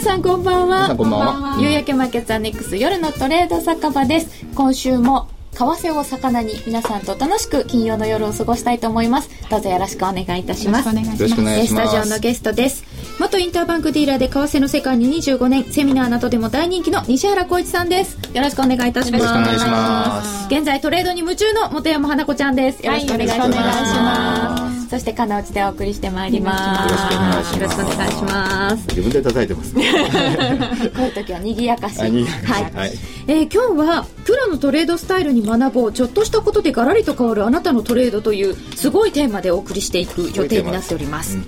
[0.00, 0.96] 皆さんこんばんは。
[0.96, 1.58] こんばんは。
[1.60, 4.46] 夕焼けマーケットアネックス夜のトレード酒場です。
[4.54, 9.28] 今週も為替を魚に皆さんと楽しく金曜の夜を過ごしたいと思います。
[9.50, 10.88] どうぞよろしくお願いいたします。
[10.88, 11.90] よろしくお願いします。
[11.90, 12.82] スタジオのゲストです。
[13.18, 18.16] 元インターバンクディーラーで為替の世界に25年セミナーなどでも大人気の西原浩一さんです。
[18.32, 20.46] よろしくお願いいたします。
[20.46, 22.86] 現在トレードに夢中の本山花子ちゃんです。
[22.86, 26.88] よろしくお願いします,、はいそして金内でお送りしてまいります。
[26.88, 27.58] よろしくお願いします。
[27.60, 28.88] よろしくお願いします。
[28.88, 29.84] 自分で叩いてますね。
[30.96, 32.00] こういう時は賑やかし。
[32.00, 32.92] はい、はい。
[33.28, 35.92] えー今日はプロのトレードスタイルに学ぼう。
[35.92, 41.36] ちょっとしたことでガラリと変わるあなたのトレードというすごいテーマでお送りしていく予定になっております。
[41.36, 41.46] うん。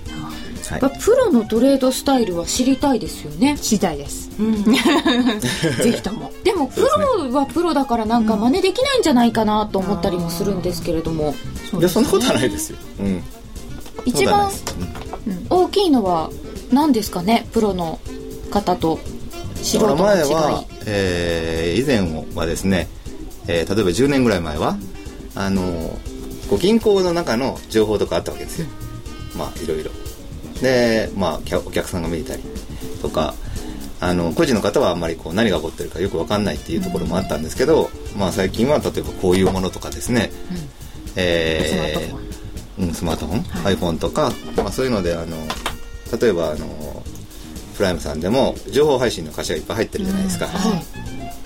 [0.71, 6.31] やっぱプロのトレードスタイルは知りたいですよね、次第ですうん、ぜひとも。
[6.43, 11.33] でもプロはプロだからなんか真似できないんじゃないかなと思ったりもするんですけれども、
[11.77, 12.77] いやそんなことはないですよ。
[12.99, 13.23] うん。
[14.05, 14.51] 一番
[15.49, 16.29] 大きいのは
[16.71, 17.47] 何ですかね？
[17.53, 17.99] プロの
[18.51, 18.99] 方と
[19.55, 22.87] 素人の違い前は、えー以前はですね、
[23.47, 24.77] えー例えば10年ぐらい前は
[25.35, 25.61] あの
[26.49, 28.67] こう銀行の中の情報とかあったわけですよ、
[29.37, 29.91] まあいろいろ。
[30.61, 32.43] でまあお客さんが見れたり
[33.01, 33.33] とか
[34.05, 40.31] あの個人の方はあんまりこう何が起こってるかよく分かんないっていうところもあったんですけど、まあ最近は例えばこういうものとかですね、
[41.15, 42.23] えースマートフォン。
[42.79, 43.41] うん、スマートフォン、
[43.95, 45.37] iPhone とか、まあ、そういうのであの
[46.19, 47.03] 例えばあの
[47.77, 50.83] プライムさんでも情報配信の会社がいっぱい入ってるじゃないですか、はい。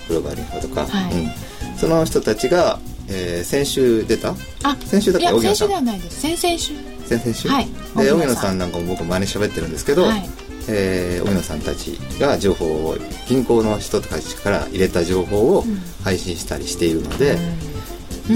[0.08, 1.14] グローバルインフォとか、はい。
[1.14, 1.30] うん、
[1.76, 4.34] その人たちが、えー先週出た？
[4.62, 5.68] あ先週だっけ荻野さん。
[5.68, 6.20] 先週ではないです。
[6.20, 6.74] 先々週。
[7.06, 7.68] 先々週、はい。
[7.96, 10.28] で荻野さんなんかも僕真似喋ってるんですけど、はい
[10.68, 15.64] えー荻野さんたちが情報を銀行の人たちから入れた情報を
[16.04, 17.38] 配信したりしているので、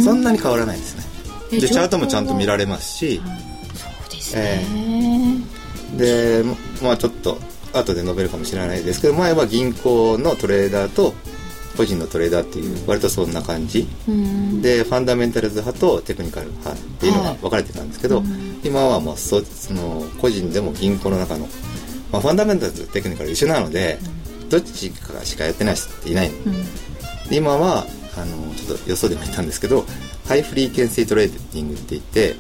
[0.03, 1.05] そんなに変わらないですね、
[1.53, 3.21] えでチャートもちゃんと見られますし、
[3.75, 4.65] そうですね、
[5.97, 6.45] で
[6.83, 7.39] まあちょっと
[7.73, 11.15] 後で述べるかもしれないですけど前は銀行のトレーダーと
[11.77, 14.61] 個人のトレーダーっていう割とそんな感じ、うん。
[14.61, 18.23] でファンダメンタルズ派とテクニカル派っていうのが分かれてたんですけど、
[18.63, 21.49] 今はもうそその個人でも銀行の中の、
[22.13, 23.99] まあ、ファンダメンタルズとテクニカル一緒なので、
[24.51, 26.37] どっちかしかやってない人っていないの、
[27.31, 27.87] で今は
[28.17, 29.87] あのちょっとよそでも言ったんですけど
[30.27, 32.37] high frequency trading って言って、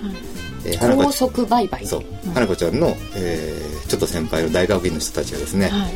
[0.66, 1.84] えー高速売買。
[1.86, 2.02] そう、
[2.34, 5.92] 花子ちゃんの、えーちょっと先輩の大学院の人たちがですね、はい。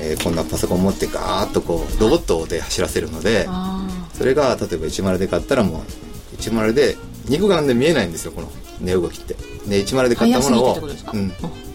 [0.00, 6.96] えーこんなパソコンを持ってガーッとこうロボットで走らせるのであそれが例えば10で買ったらもう10で
[7.28, 8.50] 肉眼で見えないんですよこの
[8.80, 9.34] 値動きって。
[9.68, 11.65] で10で買ったものを早すぎてってこと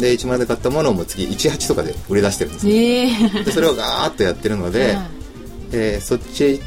[0.00, 3.08] ですかうん、で10で買ったものをもう次18とかで売り出してるんですよえ
[3.40, 4.96] えでそれをガーッとやってるので、
[5.72, 6.60] えーそっち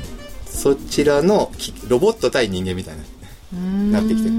[0.46, 2.96] そちらのきロボット対人間みたい
[3.54, 4.36] ななってきてる。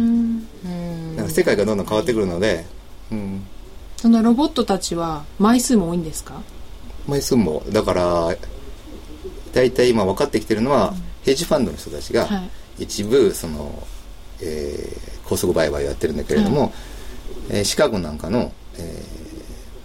[1.17, 2.65] なんか世界がどんどん変わってくるので、
[3.11, 3.47] うん、
[3.97, 6.41] そのロボットたちは枚数も多いんですか？
[7.07, 8.37] 枚数もだから
[9.53, 10.95] 大体今分かってきてるのは、
[11.25, 12.39] ヘッジファンドの人たちがは
[12.79, 12.85] い。
[12.85, 13.87] 一部その、
[14.41, 16.73] えー高速売買をやってるんだけれども、
[17.51, 19.13] えーシカゴなんかの、えー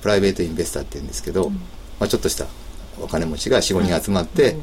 [0.02, 1.58] プライベートインベスターって言うんですけど、ま
[2.02, 2.46] あ、ちょっとした
[3.02, 4.56] お金持ちが45人集まって、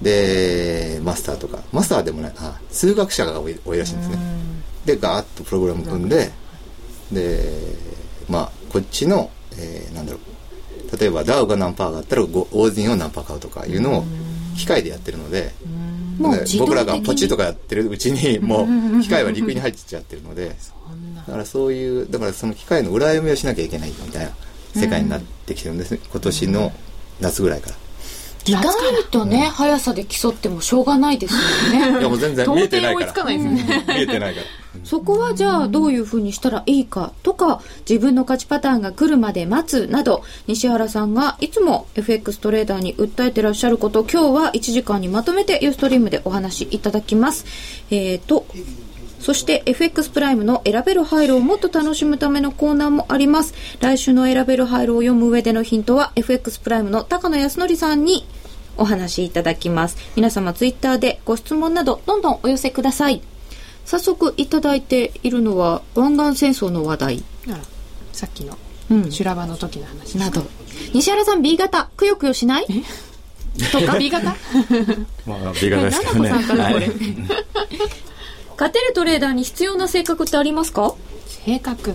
[0.00, 4.18] でマスターとかマスターでもないあ数学者が多い多いらしいんですね、
[4.84, 6.30] でガーッとプログラム組んで
[7.12, 7.74] で
[8.28, 14.04] まあこっちの、えーなんだろう例えばダウが何パーがあったらごオーズインを何パー買うとかいうのを
[14.56, 15.52] 機械でやってるので、
[16.58, 18.66] 僕らがポチとかやってるうちにも
[18.98, 20.56] う機械は陸に入っちゃってるので
[21.28, 24.32] だからそういうだからその機械の裏読みをしなきゃいけないみたいな
[24.74, 26.72] 世界になってきてるんですね、今年の
[27.20, 27.76] 夏ぐらいから。
[28.46, 28.64] 意外
[29.10, 32.00] とね、速さで競ってもしょうがないですよね。
[32.00, 33.12] いやもう全然到 見えてないから。
[33.12, 33.84] 底追いつかないですね。
[33.88, 34.46] 見えてないから。
[34.84, 47.44] そこはじゃあどういうふうにしたらいいかとか自分の勝ちパターンが来るまで待つなど西原さんがいつも FX トレーダーに訴えてらっしゃること今日は1時間にまとめてユーストリームでお話しいただきます。
[47.90, 48.46] えーと
[49.20, 53.54] そして FX プライムの選べる配慮をもっと楽しむためのコーナーもあります。
[53.80, 58.26] 来週の選べる配慮を読む上でのヒントは FX プライムの高野康則さんに
[58.76, 59.96] お話しいただきます。
[60.16, 63.20] 皆様ツイッターでご質問などどんどんお寄せください。
[63.84, 67.24] 早速いただいているのは湾岸戦争の話題。
[68.12, 68.56] さっきの
[68.90, 69.10] うん。
[69.12, 70.16] 修羅場の時の話。
[70.16, 70.44] など。
[70.94, 71.90] 西原さん B 型。
[71.96, 72.66] くよくよしない？
[73.72, 74.36] とか？B 型？
[75.26, 76.30] まあ B 型ですけどね。
[76.30, 76.78] からこ
[78.58, 80.94] 勝てるトレーダーに必要な性格ってありますか？
[81.26, 81.90] 性格。
[81.90, 81.94] う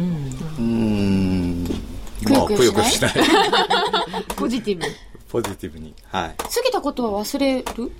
[0.00, 1.66] ーん。
[2.24, 4.24] くよくよしないまあくよくよしない。
[4.36, 4.84] ポジティブ。
[5.28, 5.94] ポジティブに。
[6.10, 6.34] はい。
[6.36, 7.92] 過ぎたことは忘れる？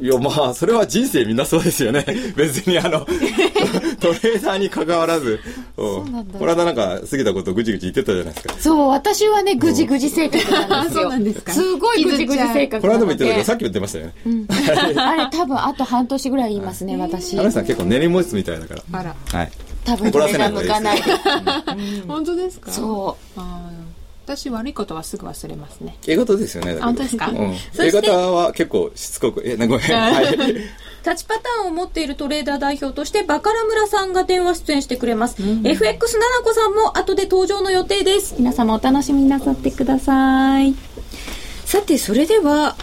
[0.00, 2.04] いや、まあ、それは人生みんなそうですよね。
[2.36, 3.00] 別にあの、
[4.00, 5.40] トレーダーに関わらず、
[5.76, 8.54] そうなんだこの間なんか過ぎたことぐちぐち言ってたじゃないですか。
[8.60, 11.02] そう、私はね、ぐじぐじ性格なんですよ。
[11.02, 14.12] そうなんですかすごいぐじぐじ性格この間も言ってたけど、なさっきも言ってましたよね。
[14.96, 17.36] あれ多分あと半年ぐらい言いますね、私。
[17.36, 18.82] 花さん結構練り持つみたいだから。
[18.92, 19.50] あらはい。
[19.84, 22.02] 多分怒らせ手が向ない方がいいかないで。
[22.06, 22.70] 本当ですか？
[22.70, 23.40] そう。
[24.36, 25.96] 私悪いことはすぐ忘れますね。
[26.06, 26.78] A 型ですよね。
[26.80, 27.28] 本当ですか？
[27.30, 27.54] うん。
[27.78, 29.90] A 型は結構しつこく、え、なごめん。
[29.90, 30.26] はい。
[31.02, 38.34] タッチパターンを持っているトレーダー代表としてバカラ村さんが電話出演してくれます、FX 七子さんも後で登場の予定です。
[38.36, 40.74] 皆様お楽しみなさってください。
[41.64, 42.76] さてそれでは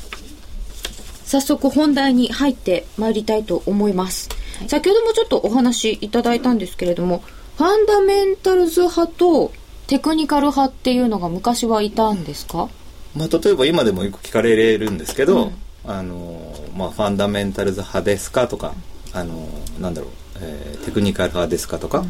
[1.26, 4.30] 早速本題に入ってまいりたいと思います、
[4.68, 7.24] 先ほどもちょっとお話いただいたんですけれども
[7.58, 9.52] ファンダメンタルズ派と
[9.88, 12.70] テクニカル派っていうのが昔はいたんですか、
[13.16, 15.52] まあ、例えば今でもよく聞かれるんですけど、
[15.86, 18.74] あのまあ、ファンダメンタルズ派ですかとか
[19.14, 19.48] あの
[19.80, 20.10] なんだろう、
[20.42, 22.04] えーテクニカル派ですかとか、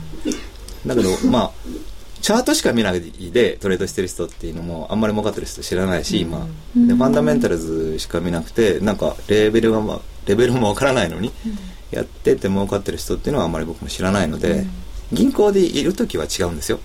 [0.86, 1.51] だけどまあ
[2.22, 3.01] チャートしか見ない
[3.31, 6.39] でトレードしてる人っていうのもあんまり儲かってる人知らないし今、
[6.75, 11.31] でファンダメンタルズしか見なくてなんかレベルは、まあ、レベルもわからないのに、
[11.92, 14.66] やってて儲かってる人っていうのはあんまり僕も知らないので、
[15.13, 16.80] 銀行でいる時は違うんですよ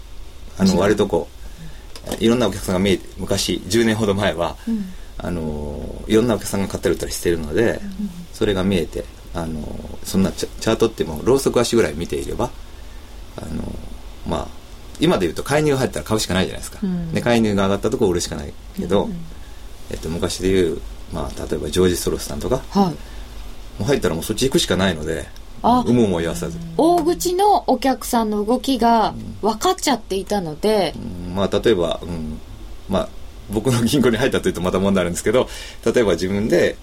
[0.61, 1.29] あの割とこ
[2.21, 4.57] ういろんなお客さんが見えて昔10年ほど前は、
[5.19, 7.81] あのいろんなお客さんが買ったり売ったりしてるので、
[8.33, 9.05] それが見えて
[9.35, 9.63] あの
[10.03, 12.51] そんなチャートってもうローソク足ぐらい見ていれば
[13.37, 13.63] あの
[14.27, 14.49] まあ
[15.01, 17.13] 今で言うと介入が入ったら買うしかないじゃないですか、うん。
[17.13, 19.09] で介入が上がったとこ売るしかないけど、
[19.91, 20.81] えっと、昔で言う、
[21.13, 22.93] まあ、例えばジョージ・ストロスさんとかはい。
[22.93, 22.97] も
[23.81, 30.95] う入ったらもうそっち行くしかないのであ有無も言わさず、大口のお客さんの動きが分かっちゃっていたので、
[31.27, 31.35] うん。
[31.35, 32.41] まあ例えば、うん、
[32.89, 33.09] まあ
[33.51, 35.49] 僕の銀行に入ったというとまた問題あるんですけど
[35.85, 36.77] 例えば自分で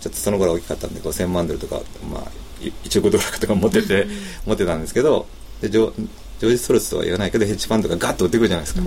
[0.00, 1.80] ちょっとその頃大きかったんで5000万ドルとか、
[2.10, 2.22] まあ、
[2.60, 4.06] い1億ドルとか持ってて
[4.46, 5.26] 持ってたんですけど
[5.60, 5.92] でジョ
[6.40, 8.82] ジョージ・ストロスとは言わないけどヘッジファンドがガッと売ってくるじゃないですか、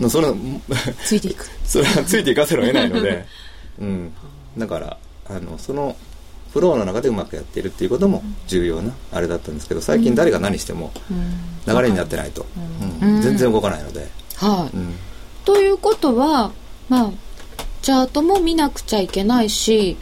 [0.00, 0.34] のその
[1.04, 1.46] ついていく。
[1.66, 3.26] それはついていかせるを得ないので、
[3.78, 4.12] うん、
[4.56, 4.96] だから
[5.26, 5.94] あのその
[6.54, 10.92] フローの中でうまくやっているっていうことも重要なあれだったんですけど最近誰が何しても
[11.66, 12.46] 流れになってないと、
[13.02, 13.16] うん。
[13.16, 13.22] うん。
[13.22, 14.94] 全然動かないので、はい、うん。
[15.44, 16.52] ということは
[16.88, 17.12] まあ
[17.82, 19.96] チャートも見なくちゃいけないし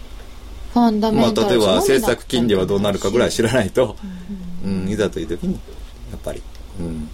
[0.75, 2.03] ファンダメまあ、ンタルズも見な例えばくちゃいけないし。
[2.03, 3.97] 政策金利はどうなるかぐらい知らないと、
[4.63, 4.89] うん。
[4.91, 6.43] いざという時にやっぱり、
[6.81, 7.09] うん、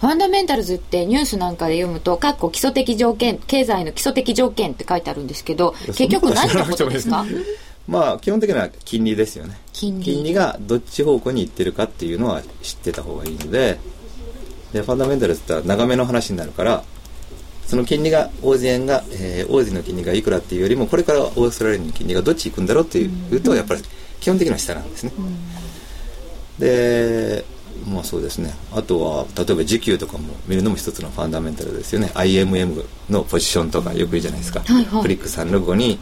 [0.00, 7.08] ファンダメンタルズってニュースなんかで読むと、かっこ基礎的条件、経済の基礎的条件って書いてあるんですけど、結局何のことです。
[7.08, 7.24] か
[7.86, 9.58] まあ基本的には金利ですよね。
[9.72, 10.34] 金利。
[10.34, 13.78] がどっち方向に行ってるかっていうのは知ってた方がいいので
[14.72, 16.82] でファンダメンタルズって長めの話になるから
[17.66, 23.82] その金利がオージ円が、えー、オージの金利がいくらっていうよりもこれからオーストラリアの金利がどっち行くんだろうっていうとやっぱり
[24.20, 25.12] 基本的には下なんですね、
[26.58, 27.44] で
[27.86, 28.54] まあそうですね。
[28.72, 32.10] あとは例えば時給とかも見るのも一つのファンダメンタルですよね。
[32.14, 35.02] IMM のポジションとかよく言うじゃないですか、はいはい。
[35.02, 35.98] クリック365に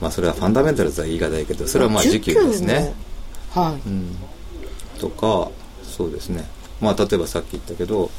[0.00, 2.94] まあそれはファンダメンタルズは言い方だけどそれはまあ時給ですね。
[3.50, 3.88] はい。
[3.88, 4.16] うん。
[4.98, 5.50] とか
[5.82, 6.44] そうですね。
[6.80, 8.10] まあ例えばさっき言ったけど、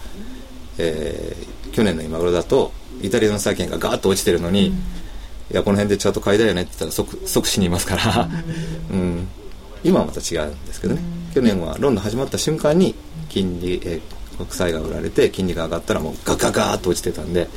[0.78, 4.74] えー去年の今頃だとイタリアの債券がガーッと落ちてるのに、い
[5.52, 8.30] やこの辺でチャート買いだよねって言ったら即即死にいますから、
[8.92, 9.28] うん、
[9.82, 11.02] 今はまた違うんですけどね、
[11.34, 12.94] 去年はロンドン始まった瞬間に
[13.30, 14.02] 金利、えー
[14.38, 17.48] 国債が売られて金利が上がったらもうガガガーッと落ちてたんで、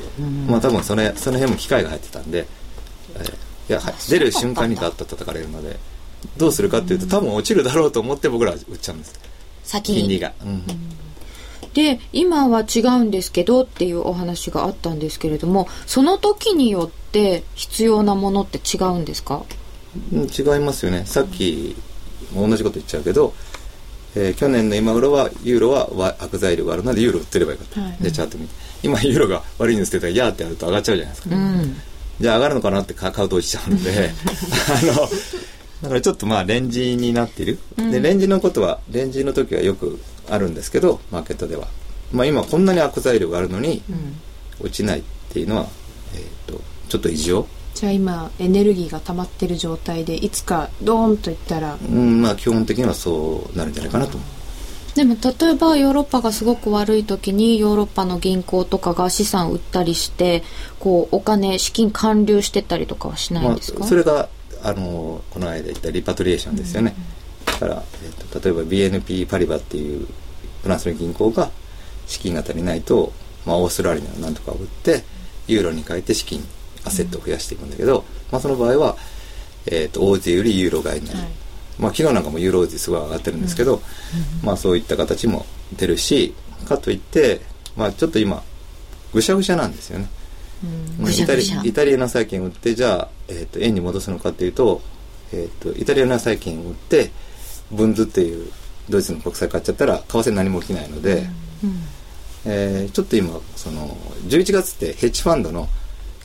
[0.47, 2.47] まあ多分そのその辺も機械が入ってたんで、
[3.15, 5.77] えーいやは出る瞬間にガッと叩かれるので。
[6.37, 9.13] どうするかっていうと多分落ちるだろうと思って僕らは売っちゃうんです。
[9.63, 9.99] 先に。
[9.99, 10.63] 金利が、うん。
[11.75, 19.43] で、今は違うんですけどっていうお話があったんですけれども、その時によって必要なものって違うんですか？
[20.11, 21.05] うん違いますよね。
[21.05, 21.75] さっき
[22.33, 23.35] も同じこと言っちゃうけど、
[24.15, 27.97] えー去年の今頃はユーロはわ悪材料があるのでユーロ売ってればよかった、はい。
[28.01, 28.55] でチャート見て。
[28.81, 31.81] 今ユーロが悪いニュース出たらやーってやると上がっちゃうじゃないですか、うん。
[32.19, 34.11] じゃあ上がるのかなって買買うと落ちちゃうので。
[34.71, 35.09] あの
[35.81, 41.67] だからちょっとまあレンジになっている、でレンジのことはレンジの時はよくあるんですけどマーケットでは、
[42.11, 43.83] まあ、今こんなに悪材料があるのに
[44.59, 45.67] 落ちないっていうのは、
[46.15, 47.45] えー、とちょっと異常。
[47.73, 51.77] じゃあ今エネルギーが溜まってる状態でいつかドーンといったら。
[51.81, 54.17] うんまあ基本的にはそうなるんじゃないかなと。
[54.17, 54.34] 思う
[54.95, 60.41] でも例えばヨーロッパがすごく悪い時にヨーロッパの銀行とかが資産売ったりして
[60.79, 64.29] こうお金資金還流してったりとかはしないまあんですか、、それが
[64.63, 66.95] あのこの間言ったリパトリエーションですよね、
[67.45, 70.07] だから、えっと例えば BNP パリバっていう
[70.63, 71.51] フランスの銀行が
[72.07, 73.11] 資金が足りないと、
[73.45, 75.03] まあ、オーストラリアのなんとかを売って
[75.47, 76.41] ユーロに変えて資金
[76.85, 78.95] アセットを増やしていくんだけど、まあ、その場合は、
[79.65, 81.44] えー、と大勢よりユーロ買いになる、はい
[81.79, 83.81] まあ昨日なんかもユーロ勢すごい上がってるんですけど、
[84.43, 85.45] まあそういった形も
[85.77, 86.33] 出るし
[86.67, 87.41] かといって
[87.75, 88.43] まあちょっと今
[89.13, 90.07] ぐしゃぐしゃなんですよね、
[90.99, 91.55] ぐしゃぐしゃ。
[91.57, 94.81] イタリイタリアの債券を売ってじゃあ、えー、と円に戻すのかっていうと,、
[95.31, 97.11] えー、とイタリアの債券を売って
[97.71, 98.51] ブンズっていう
[98.89, 101.27] ドイツの国債買っちゃったら為替何も起きないので、
[102.45, 103.87] えーちょっと今その
[104.27, 105.67] 11月ってヘッジファンドの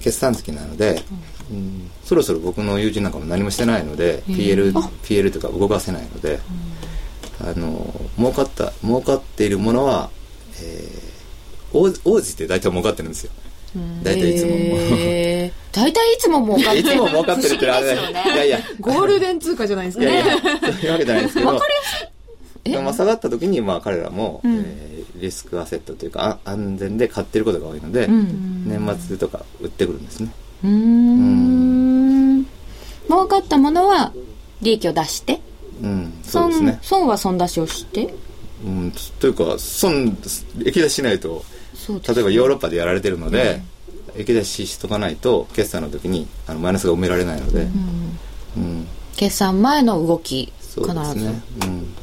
[0.00, 1.02] 決算月なので、
[1.50, 1.90] うん。
[2.04, 6.40] そろそろ僕の友人なんかも何もしてないので PL, PL とか動かせないので、
[7.40, 10.11] あの儲かった儲かっているものは、
[10.62, 13.33] えー、王王子って大体儲かってるんですよ。
[14.02, 15.61] 大体いつも、へー。
[15.73, 18.00] 大体いつも儲かっていつも儲かってるってあれ ね。
[18.25, 18.61] いやいや。
[18.80, 20.35] ゴールデン通貨じゃないですかいやいや。
[20.35, 20.40] ね。
[20.61, 21.47] そういうわけじゃないですけど。
[21.54, 22.04] わかりやす
[22.66, 22.73] い。
[22.73, 24.90] でもまあ下がった時にまあ彼らも、えー
[25.21, 28.64] リスクアセットというかあ安全で買ってることが多いので、ん。
[28.66, 30.30] 年末とか売ってくるんですね
[30.64, 32.47] うーん。
[33.09, 34.12] 儲かったものは
[34.62, 35.40] 利益を出して。
[35.83, 36.12] うん。
[36.23, 36.79] そうです損ね。
[36.83, 38.14] 損は損出しをして。
[38.64, 38.93] うん。
[39.19, 40.17] というか損
[40.64, 43.62] 液出ししないとそうです例えばヨーロッパでやられてるので、
[44.17, 47.69] 液出ししとかないと決算の時にあのマイナスが埋められないので、
[48.57, 48.87] うん。
[49.17, 51.95] 決算前の動きそう必ずですね、うん、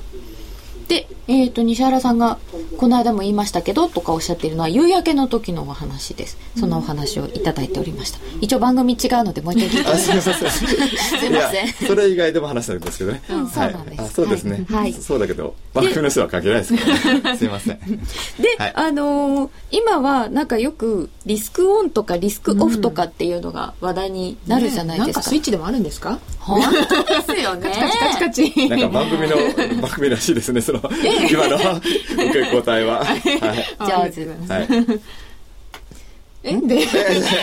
[0.88, 2.38] で、えっ、と、西原さんが、
[2.78, 6.38] この間も言いましたけど、とかおっしゃっているのは、夕焼けの時のお話です。
[6.58, 8.20] そのお話をいただいておりました。
[8.42, 10.34] 一応番組違うので、もう一回聞いてあすいません。
[10.36, 11.66] すいません。
[11.66, 14.82] いやそれ以外でも話したんですけどね、うんそうなんですはい、あそうですね、はい。
[14.82, 17.80] はいそうだけど番組の人は関係ないですから、ね、 すいません。
[17.80, 17.88] で、
[18.58, 18.72] はい。
[18.76, 25.20] あのー今は、なんかよく、リスクオンとかリスクオフとかっていうのが話題になるじゃないですか。
[25.20, 26.20] んかスイッチでもあるんですか？
[26.48, 27.70] 本当ですよね。
[27.70, 28.70] カチカチカチ。
[28.70, 29.36] なんか番組の
[29.82, 30.82] 番組らしいですねその
[31.30, 33.04] 今の受け答えは。
[33.04, 33.22] はい。
[33.80, 34.26] 上手。
[34.54, 34.68] はい。
[36.44, 36.56] え？
[36.62, 36.88] で、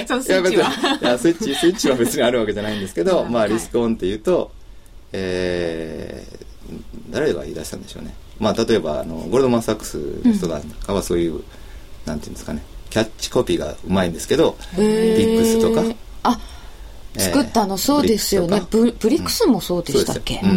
[0.07, 0.71] そのスイッチは？
[1.01, 4.51] いや別にいやスイッチスイッチは別にあるわけじゃないんですけど、まあリスクオンっていうと、
[5.13, 6.45] えー
[7.11, 8.15] 誰が言い出したんでしょうね。
[8.41, 11.45] まあ例えばあのゴールドマン・サックスの人なんかはそういう、
[12.07, 15.83] なんていうんですかねキャッチコピーがうまいんですけどビックスとか。
[16.23, 16.41] あ、
[17.19, 18.63] 作ったのそうですよね。
[18.71, 20.49] ブブリックスもそうでしたっけ、そ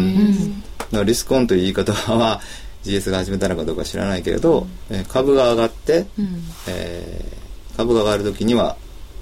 [0.98, 1.06] うん。
[1.06, 2.40] リスクオンという言い方は
[2.84, 6.06] GS が始めたのかどうか知らないけれど、えー株が上がって、
[6.68, 8.76] えー株が上がる時には、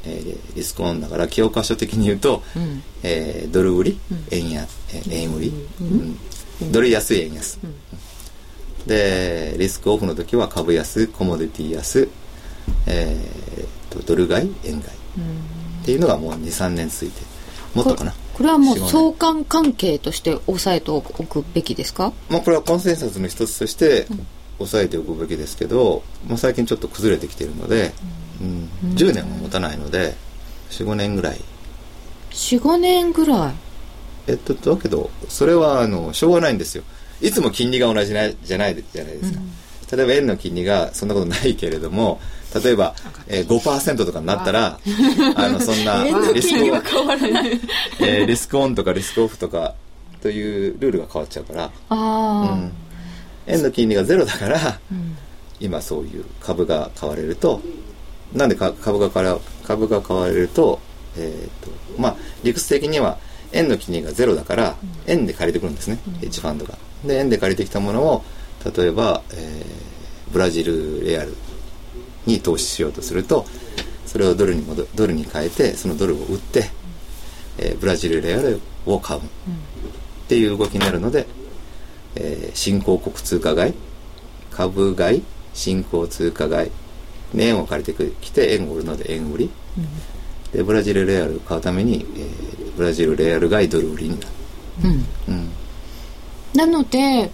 [0.04, 2.42] えーリスクオンだから教科書的に言うと、
[3.02, 3.98] えードル売り、
[4.30, 6.72] 円や、えー円売り、うん。
[6.72, 7.58] ドル安円安、
[8.86, 12.08] でリスクオフの時は株安コモディティ安、
[12.86, 14.98] えーとドル買い円買い、
[15.86, 17.22] っていうのがもう23年続いて
[17.72, 18.12] もっとかな。
[18.34, 18.90] これはもう4-5年。
[18.90, 22.12] 相関関係として押さえておくべきですか？
[22.28, 24.08] まあ、これはコンセンサスの一つとして
[24.58, 27.92] 抑えておくべきですけど、まあ、最近ちょっと崩れてきてるので、
[28.40, 28.68] うん。
[28.96, 30.14] 10年も持たないので
[30.70, 31.40] 45年ぐらい。
[32.32, 33.54] 45年ぐらい？
[34.26, 36.82] えっとだけどそれはあのしょうがないんですよ。
[37.20, 39.40] いつも金利が同じなじゃないじゃないですか、
[39.96, 42.20] 例えば円の金利がそんなことないけれども
[42.62, 42.94] 例えば、
[43.28, 44.78] えー、5%とかになったら
[45.36, 45.48] あ。
[45.48, 47.18] のそんな リスクオン、
[48.00, 49.74] えーリスクオンとかリスクオフとか
[50.22, 52.72] というルールが変わっちゃうからああ、うん。
[53.46, 54.80] 円の金利がゼロだから、
[55.60, 57.60] 今そういう株が買われると
[58.32, 60.80] なんでか株が買わ株が買われると,、
[61.16, 63.18] えーとまあ、理屈的には
[63.52, 66.76] 円の金利がゼロだから円で借りてくるんですね、ヘッジファンドが。
[67.04, 68.24] で円で借りてきたものを
[68.76, 69.96] 例えば、えー
[70.30, 71.34] ブラジルレアル
[72.26, 73.46] に投資しようとすると
[74.06, 76.70] それをドルに戻ドルに変えてそのドルを売って、
[77.58, 79.20] えーブラジルレアルを買う。
[79.20, 79.24] っ
[80.28, 81.26] ていう動きになるので、
[82.16, 83.74] えー新興国通貨買い
[84.50, 85.22] 株買い
[85.54, 86.70] 新興通貨買い
[87.36, 89.50] で円を借りてきて円を売るので円売り、
[90.52, 94.32] でブラジルレアルを買うために、えーブラジルレアル買いドル売りになる、
[95.28, 95.50] うん。
[96.54, 97.30] なので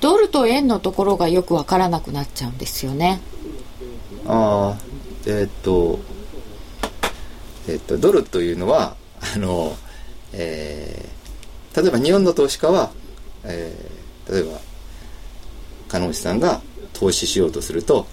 [0.00, 3.20] ドルと円のところがよくわからなくなっちゃうんですよね
[4.28, 4.78] ああ
[5.26, 5.98] えーっと
[7.66, 8.96] えーっとドルというのは
[9.34, 9.76] あの、
[10.32, 11.18] えー
[11.80, 12.90] 例えば日本の投資家は、
[13.44, 14.58] えー例えば
[15.88, 16.60] 加納内さんが
[16.92, 18.06] 投資しようとすると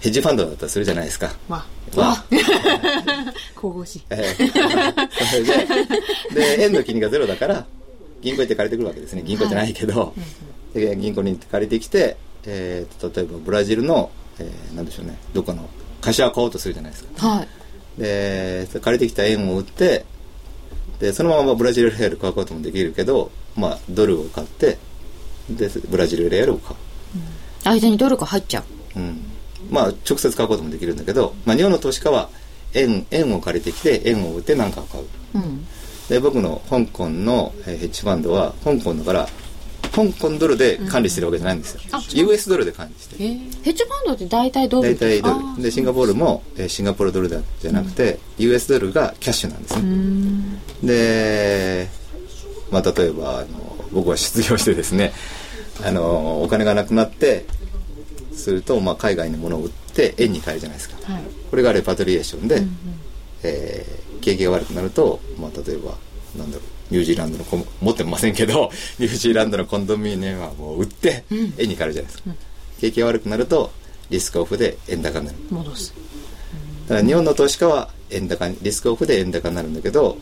[0.00, 1.30] ヘッジファンドだったらするじゃないですか。
[1.48, 2.24] わ、わ
[3.54, 4.02] 神々しい。
[4.08, 4.46] えー。
[5.26, 5.42] それ
[6.34, 7.66] でで円の金利がゼロだから
[8.22, 9.22] 銀行行って借りてくるわけですね。
[9.26, 10.14] 銀行じゃないけど、
[10.72, 14.10] で銀行に行って借りてきて、えー例えばブラジルの、
[14.40, 15.16] えーなんでしょうね。
[15.32, 15.68] どっかの
[16.00, 17.28] 会社を買おうとするじゃないですか。
[17.28, 17.48] はい。
[17.98, 20.04] で借りてきた円を売って
[20.98, 24.78] でそのままブラジルレアル買うこともできるけど、まあ、ドルを買って
[25.50, 26.76] でブラジルレアルを買
[27.64, 28.60] 間にドルが入っちゃ
[28.96, 28.98] う。
[28.98, 29.22] う、うん、
[29.70, 32.30] まあ直接買うこともできるんだけど、まあ、日本の投資家は
[32.74, 35.04] 円円を借りてきて円を売って何かを買う。
[35.34, 35.66] うん。
[36.08, 39.28] で僕の香港のえーヘッジファンドは香港だから
[39.92, 41.80] 香港ドルで管理してるわけじゃないんですよ、
[42.14, 43.24] US ドルで管理してる。
[43.24, 43.64] えー。
[43.64, 50.60] ヘッジファンドって大体ドル大体ドあルでシンガポールも、えーシンガポールドルだじゃなくて、US ドルがキャッシュなんですね。
[50.82, 51.88] で、
[52.70, 53.48] まあ、例えばあの
[53.92, 55.12] 僕は失業してですね
[55.84, 57.46] あのお金がなくなって
[58.32, 61.12] すると、まあ、海外のものを売って円に変えるじゃないですか。
[61.12, 61.22] はい。
[61.50, 62.62] これがレパトリエーションで、
[63.42, 65.94] えー景気が悪くなると、まあ、例えば
[66.36, 67.44] なんだろうニュージーランドの
[67.80, 72.30] 持ってませんけどニュージーランドのコンドミニアムはもう売って円に変えるじゃないですか、
[72.80, 73.70] 景気が悪くなると
[74.10, 75.38] リスクオフで円高になる。
[75.50, 75.94] 戻す。
[76.88, 80.18] だから日本の投資家は円高にリスクオフで円高になるんだけど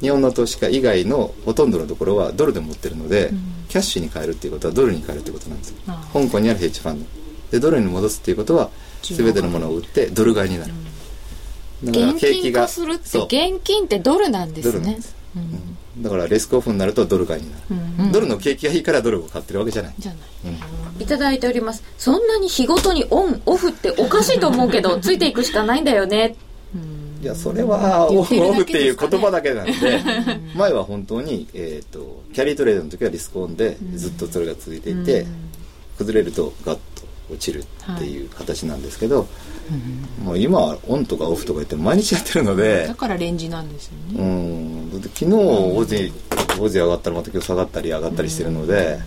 [0.00, 3.30] 日本の投資家以外のほとんどのところはドルで持ってるので、
[3.68, 7.06] キャッシュに変えるっていうことはドルに変えるってことなんですよあ香港にあるヘッジファンド。
[7.50, 8.70] でドルに戻すっていうことは
[9.02, 10.72] 全てのものを売ってドル買いになる、
[11.84, 14.72] だから現金化するって現金ってドルなんですね。
[14.72, 21.02] ドルなんです、うんだからリスクオフになるとドル買いになる、ドルの景気がいいからドルを買ってるわけじゃない、じゃない。
[21.02, 21.82] いただいております。
[21.98, 26.36] そんなに日ごとにオンオフっておかしいと思うけど ついていくしかないんだよね。
[27.20, 29.72] いやそれはオフオフっていう言葉だけなんで
[30.54, 35.26] 前は本当に、えー、とキャリートレードの時はリスクオンでずっとそれが続いていて、
[35.96, 36.80] 崩れるとガッと
[37.30, 37.64] 落ちる
[37.94, 39.26] っていう形なんですけど、
[40.24, 42.86] もう今はオンとかオフとか言って毎日やってるので。
[42.86, 44.22] だからレンジなんですよね。
[44.22, 45.02] うん。
[45.02, 46.12] 昨日大勢
[46.58, 48.98] 大勢上がったらまた今日下がったり上がったりしてるので、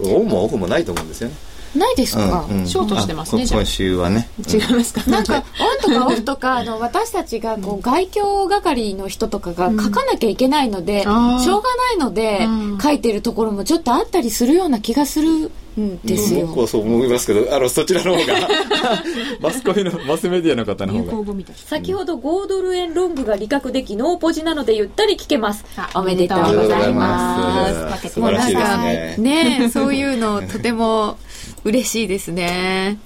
[0.00, 1.34] オンもオフもないと思うんですよね。
[1.74, 2.66] ないですか、うんうん。
[2.66, 3.60] ショートしてますねじゃあ。
[3.60, 5.10] あこ今週はね、うん違いますか？
[5.10, 5.44] なんか、
[5.88, 15.50] オンとかオフとか、あの、私たちが、こう、外境係の人とかが書かなきゃいけないので、しょうがないのでうん、書いてるところもちょっとあったりするような気がする
[15.80, 16.46] んですよ。
[16.46, 18.48] 僕はそう思いますけどあのそちらの方が。
[19.40, 21.34] マスコミのマスメディアの方の流方が。
[21.54, 25.64] 先ほど5ドル円ロングが利確できノーポジなのでゆったり聞けます。
[25.76, 25.88] あ。
[25.94, 27.84] おめでとうございます。
[27.84, 28.08] ます。
[28.08, 29.58] 素晴らしいですね。
[29.58, 31.16] ねそういうのとても
[31.64, 32.98] 嬉しいですね。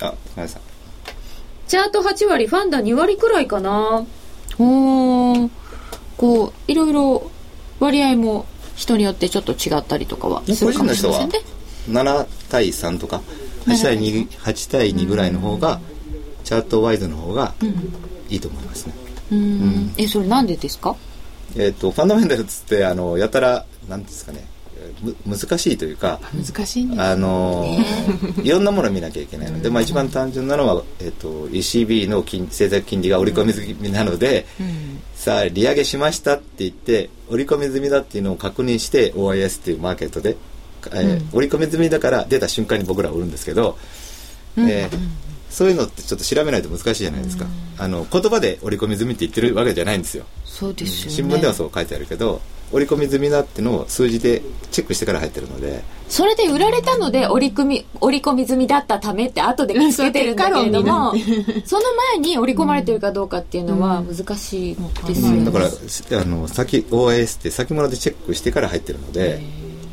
[0.00, 0.62] あごめんなさい。
[1.68, 4.04] チャート8割、ファンダ2割くらいかな。
[4.58, 5.50] おー。
[6.16, 7.30] こう、いろいろ
[7.80, 8.46] 割合も
[8.76, 11.40] 人によってちょっと違ったりとかはす個るかもしれませんね。
[11.88, 13.20] 7対3とか
[13.66, 15.80] 8対 2, 8対2ぐらいの方が
[16.44, 17.54] チャートワイズの方が
[18.28, 18.94] いいと思いますね、
[19.32, 19.94] うん。
[19.98, 20.96] え、それなんでですか？
[21.56, 24.38] えっ、とファンダメンタルっつってあのやたらなんですかね。
[24.40, 24.53] む
[25.26, 26.96] 難しいというか難しいね。
[26.98, 27.76] あの
[28.42, 34.46] いろんなものを見なきゃいけないので、まあ、一番単純なのは、えっと ECB の金政策金利が織り込み済みなので、
[35.14, 40.36] さあ利上げしましたって言って織り込み済みだっていうのを確認して OIS っていうマーケットで、
[40.86, 43.78] えー織り込み済みだから出た瞬間に僕らは売るんですけど、
[44.56, 44.98] えー
[45.54, 47.46] そういうのってちょっと調べないと難しいじゃないですか、
[47.78, 51.12] あの言葉で織り込み済みって言ってるわけじゃないんですよそうですよね。
[51.16, 52.40] 新聞ではそう書いてあるけど
[52.72, 55.82] 織り込み済みだっていうのを数字でチェックしてから入ってるので。
[56.08, 61.14] それで売られたので織り込み、織り込み済みだったためって後でつけてるんだけれども、
[61.64, 65.44] その前に織り込まれてるかどうかっていうのは難しいですよね。
[65.44, 69.40] だからあの先 OIS って先物でチェックしてから入ってるので、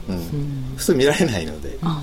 [0.10, 0.74] うん。
[0.76, 2.02] 普通見られないので、は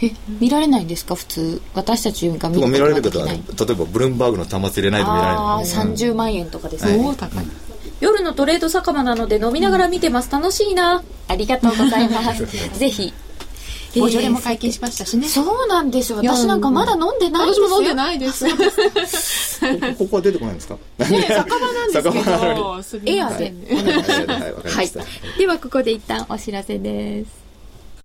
[0.00, 1.14] い、え、見られないんですか？
[1.16, 1.62] 普通。
[1.74, 3.32] 私たちが見でも見られるここととは。
[3.32, 3.42] 例え
[3.74, 6.98] ばブルームバーグの端末入れないと見られああないー、30万円とかですはい。
[6.98, 7.04] ね。
[7.04, 7.44] おお高い
[8.00, 10.30] 夜のトレード酒場なので飲みながら見てます。
[10.30, 11.02] 楽しいな。
[11.28, 12.44] ありがとうございます。
[12.78, 13.12] ぜひ。
[13.98, 16.18] ボジョレも解禁しましたしねそうなんですよ。
[16.18, 17.66] 私なんかまだ飲んでないんですよ。
[17.66, 18.52] 私も飲んでないですね
[19.98, 20.78] ここは出てこないんですか？
[21.00, 23.66] 酒場なんですけどすみませんね
[24.64, 24.90] はい。
[25.38, 27.39] では、ここで一旦お知らせです。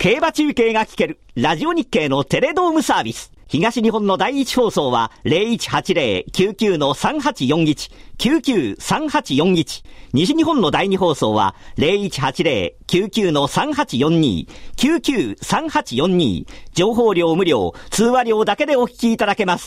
[0.00, 3.32] 競馬中継が聞ける、ラジオ日経のテレドームサービス。
[3.48, 9.84] 東日本の第一放送は0180-99-3841、99-3841。
[10.14, 16.46] 西日本の第二放送は0180-99-3842、99-3842。
[16.72, 19.66] 情報量無料、通話料だけでお聞きいただけます。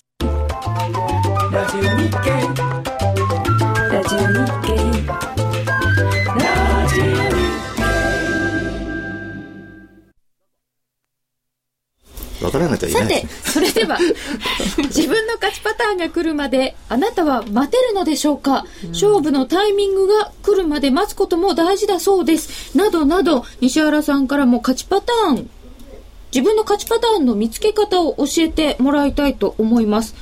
[12.44, 14.00] わからないとはいさてないですね。、それでは、
[14.78, 22.78] 自分の勝ちパターンが来るまで、あなたは待てるのでしょうか、勝負のタイミングが来るまで待つことも大事だそうです。
[22.78, 25.50] などなど、西原さんからも勝ちパターン、
[26.34, 30.16] 自分の勝ちパターンの見つけ方を教えてもらいたいと思います。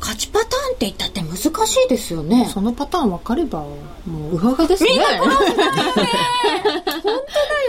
[0.00, 1.36] 勝ちパターンって言ったって難
[1.66, 2.50] しいですよね。
[2.52, 5.32] そのパターン分かればもうウハウハですねだよいや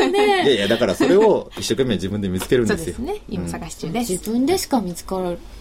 [0.07, 0.55] ね。
[0.55, 2.91] いや、だからそれを一生懸命自分で見つけるんそうですよ。
[2.93, 3.15] ですね。
[3.29, 5.19] 今探し中です、自分でしか見つか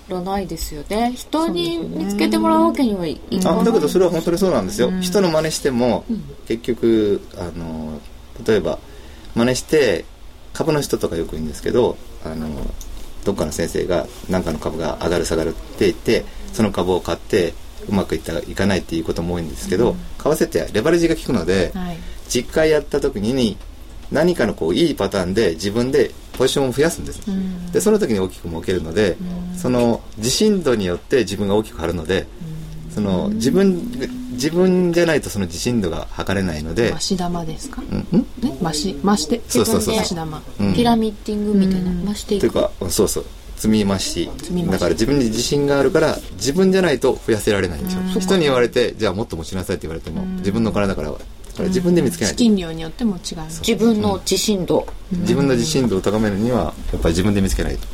[0.09, 1.13] らないですよね。
[1.15, 3.61] 人に見つけてもらうわけにはいかない。
[3.61, 6.05] あだけどそれは本当にそうなんですよ、人の真似しても、
[6.47, 8.01] 結局あの
[8.47, 8.79] 例えば
[9.35, 10.05] 真似して
[10.53, 12.49] 株の人とかよく言うんですけどあの
[13.25, 17.55] どっかの先生が何かの株が上がる下がるって言ってその株を買って
[17.89, 21.97] うまくいったいかないっていうことも多いんですけど、為替ってレバレッジが効くので、はい。
[22.29, 23.57] 実回やった時に
[24.13, 27.21] 何かのこういいパターンで自分でポジションを増やすんです、
[27.73, 29.17] でその時に大きく儲けるので、
[29.57, 32.27] その自信度によって自分が大きく張るので、
[32.95, 33.91] その自分
[34.33, 38.27] 自分じゃないとその自信度が測れないので増、し玉ですか、うんん？
[38.41, 40.43] ね増し増してそうそうそう増し玉。
[40.61, 40.75] うん。
[40.75, 42.41] ピラミッティングみたいな、増していく。
[42.41, 43.09] というかそう。
[43.09, 44.29] そう積み増し。
[44.71, 48.03] だから自分に自信があるから自分じゃないと増やせられないんですよ。
[48.19, 52.39] 人に言われてじゃあもっと持ちなさいって言われても自分の体からはだから自分で見つけないと。
[52.39, 53.39] 資金量によっても違う。
[53.67, 54.87] 自分の自信度。
[55.11, 57.87] 自分の自信度を高めるにはやっぱり自分で見つけないと。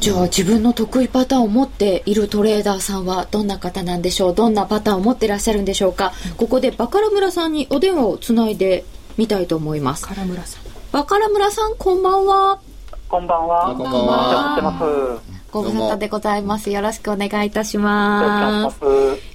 [0.00, 4.34] じゃあ自分の得意パターンを持っているトレーダーさんはどんな方なんでしょう？
[4.34, 6.12] どんなパターンを持ってらっしゃるんでしょうか？
[6.36, 8.84] ここでバカラ村さんにお電話をつないで
[9.16, 10.06] みたいと思います。
[10.06, 10.62] 唐村さん。
[10.92, 12.60] バカラ村さんこんばんは。
[13.08, 13.74] こんばんは。
[13.74, 16.70] こんばんはご無沙汰でございます。
[16.70, 18.78] よろしくお願いいたします。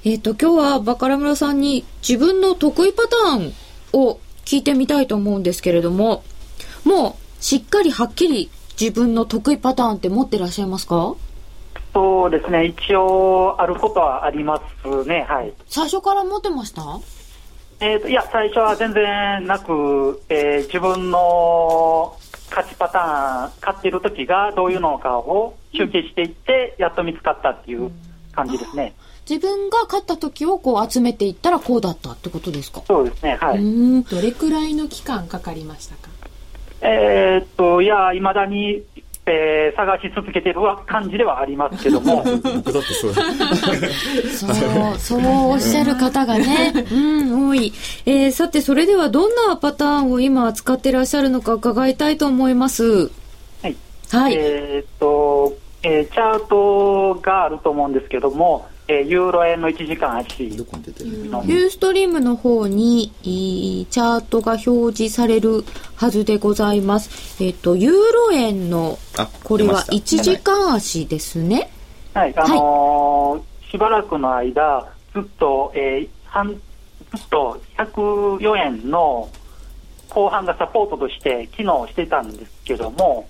[0.05, 3.53] えっ、と、今日はバカラ村さんに自分の得意パターン
[3.93, 6.23] を聞いてみたいと思うんですけれども、
[6.83, 11.15] もうしっかりはっきり自分の得意パターンって持ってらっしゃいますか？
[11.93, 15.53] そうですね、一応あることはありますね、はい。
[15.67, 16.99] 最初から持ってました？
[17.79, 22.17] えーと、いや、最初は全然なく、えー自分の
[22.55, 27.91] 勝ちパターン、勝っている時がどういうのかを集計していって、やっと見つかったっていう
[28.31, 28.93] 感じですね。
[29.27, 32.83] 自分が勝った時をこう集めていったらこうだったってことですか？
[32.85, 34.03] そうですね、はうい。
[34.03, 36.09] どれくらいの期間かかりましたか？
[36.81, 38.83] えーっと、いや、いまだに、
[39.25, 47.71] えー探し続けてる感じではありますけども、僕 だってそうそう、そうおっしゃる方がね、うん、多い。
[48.05, 53.09] えーさて、それではどんなパターンを今使ってらっしゃるのか伺いたいと思います。
[53.61, 53.75] はい。
[54.11, 54.33] はい。
[54.35, 65.63] えーっと、えーチャートがあると思うんですけども、えーユーロ円の1時間足ユーストリームの方に、いいチャートが表示される
[65.95, 67.41] はずでございます。
[67.43, 71.69] えっ、と、ユーロ円のあ、これは出ました1時間足ですね。
[72.13, 76.57] はい、あのーしばらくの間、ずっと、えー半ず
[77.23, 79.29] っと104円の
[80.09, 83.29] 後半がサポートとして機能してたんですけども、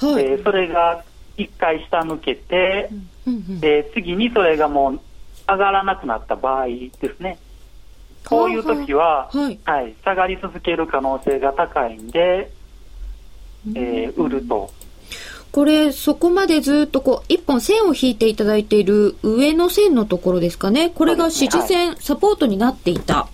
[0.00, 0.24] はい。
[0.24, 1.04] えーそれが
[1.36, 5.00] 1回下抜けて、うんうんで次にそれがもう
[5.48, 7.38] 上がらなくなった場合ですね。
[8.26, 9.58] こういう時は、はい。
[9.64, 12.50] はい、下がり続ける可能性が高いんで、
[13.74, 14.70] えー売ると。
[15.52, 20.90] これ、そこまでずっとこう、一本線を引いていただいている上の線のところですかね。
[20.90, 23.28] これが支持線、サポートになっていた。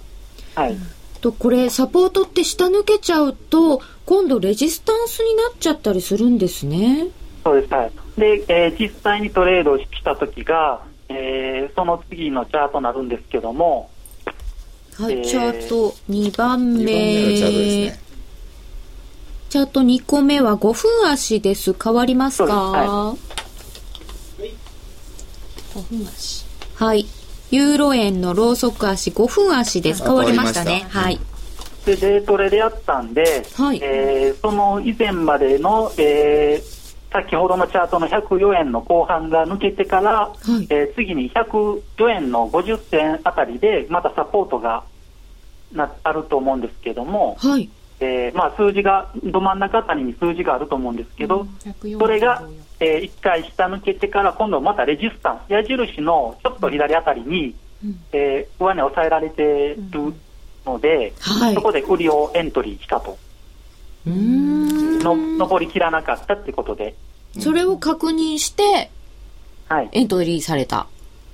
[0.55, 0.77] はい。
[1.23, 7.07] と、これ、サポートって下抜けちゃうと、今度レジスタンスになっちゃったりするんですね。
[7.43, 7.73] そうです。
[7.73, 7.93] はい。
[8.21, 13.91] で、えー実際にトレードした時が、えーその次のチャートになるんですけども、
[14.99, 16.85] はい、えーチャート2番目。
[16.85, 18.01] 2番目のチャートですね
[19.51, 21.73] チャート2個目は5分足です。
[21.75, 22.55] 変わりますか？
[22.55, 23.17] は
[25.75, 26.45] 5分足
[26.97, 27.07] い。
[27.51, 30.03] ユーロ円のローソク足5分足です。
[30.03, 30.87] あ変わりましたね。
[30.93, 31.19] たはい。
[31.85, 36.80] で、デートレでやったんで、はいえーその以前までの、えー
[37.13, 40.67] 先ほどのチャートの104円の後半が抜けてから、い。
[40.71, 44.85] えー次に104円の50銭あたりでまたサポートが
[45.73, 47.69] なあると思うんですけども、はい。
[48.01, 51.47] えーまあ、数字がど真ん中あたりに数字があると思うんですけど、
[51.99, 52.43] それが、
[52.81, 57.55] え1回下抜けてから今度またレジスタンス矢印のちょっと左あたりに、
[58.13, 60.15] えー上値抑えられてる
[60.65, 61.55] ので、はい。
[61.55, 63.13] そこで売りをエントリーしたと。
[63.13, 63.21] うーん。
[64.07, 66.95] の上りきらなかったってことで、
[67.39, 68.91] それを確認して、
[69.69, 70.87] はい、エントリーされた。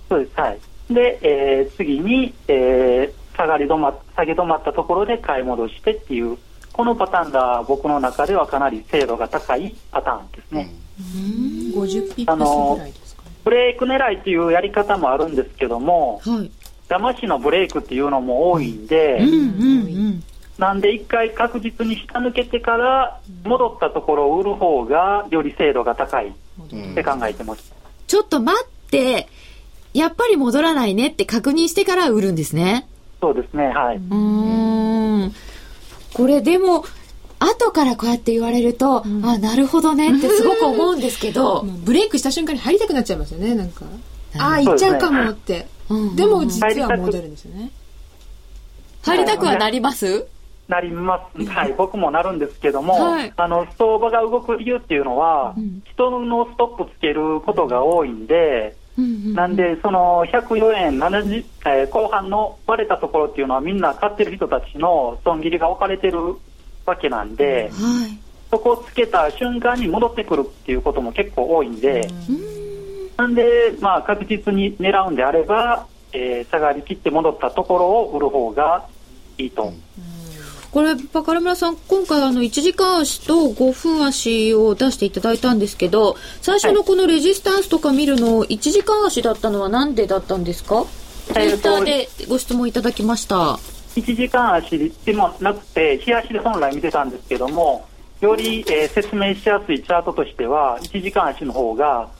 [0.08, 0.58] そうです、はい。
[0.90, 6.38] で、えー次に、えー下がり止ま、下げ止まったところで買い戻してっていう
[6.72, 10.74] このパターンが僕の中ではかなり精度が高いパターンですね。
[11.74, 13.30] 50ピップスぐらいですかね。
[13.44, 16.50] ブレイク狙いっていうやり方もあるんですけども、はい。
[16.88, 19.38] 騙しのブレイクっていうのも多いんで、うんうんう
[20.10, 20.22] ん。
[20.58, 27.72] なんで一回確実に下抜けてから戻ったところを売る方がより精度が高いって考えてます。
[28.06, 29.28] ちょっと待って、
[29.92, 32.86] やっぱり戻らないねって確認してから売るんですね。
[33.20, 33.96] そうですね、はい。
[33.96, 35.32] うーん。
[36.14, 36.84] これでも、
[37.38, 43.84] 後からこうやって言われると、あ、なるほどねってすごく思うんですけど、 ブレイクした瞬間に入りたくなっちゃいますよね、なんか。
[44.38, 45.66] ああ、行っちゃうかもって。
[45.88, 47.70] うんでも実は戻るんですよね。
[49.02, 50.26] 入りたくはなります？
[50.68, 51.44] なります。
[51.46, 55.54] はい、僕もなるんですけども、はいあの、相場が動く理由っていうのは、
[55.92, 66.18] 人のストップつけることが多いんで、なんで、その104円70、えー後半の割れたところっていうのはみんな買ってる人たちの損切りが置かれてる
[66.86, 68.18] わけなんで、はい。
[68.50, 72.08] そこをつけた瞬間に戻ってくるっていうことも結構多いんで、
[73.16, 78.86] なんで、まあ、確実に狙うんであれば、えー下がりきって戻ったところを売る方が
[79.36, 79.72] いいと。
[80.76, 90.84] これ、バカラ村さん、今回あの、1時間足と5分足を出していただいたんですけど、最初のこのレジスタンスとか見るの、1時間足だったのはなんでだったんですか？
[91.32, 93.58] ツイえーとッターでご質問いただきました。
[93.96, 97.86] 1時間足でもなくて、日足で本来見てたんですけども、
[98.20, 102.10] より、えー説明しやすいチャートとしては、1時間足の方が、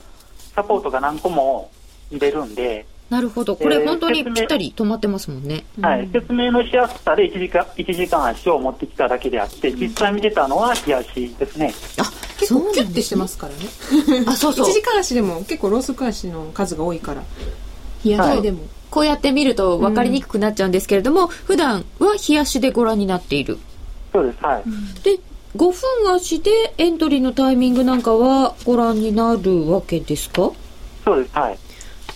[0.55, 1.69] サポートが何個も
[2.09, 3.55] 見れるんで、なるほど。
[3.55, 5.63] これえー本当にぴったり止まってますもんね。
[5.81, 11.73] はい、説明のしやすさで1時間 ,1 時間足を持ってきただけであって、実際見てたのは日足ですね。
[11.99, 12.03] あ、
[12.39, 14.25] 結構キュッてしてますからね。
[14.27, 14.73] あ、そうそう1。
[14.73, 17.23] 時間足でも結構ローソク足の数が多いから。
[18.03, 18.59] 日焼けでも。
[18.89, 23.57] こうやって見ると分かりにくくなっちゃうんですけれども、普段は日足でご覧になっている。
[24.13, 24.63] そうです、はい。
[25.03, 25.19] で、
[25.55, 30.51] 5分足でエントリーのタイミングなんかはご覧になるわけですか？
[31.03, 31.57] そうです、はい。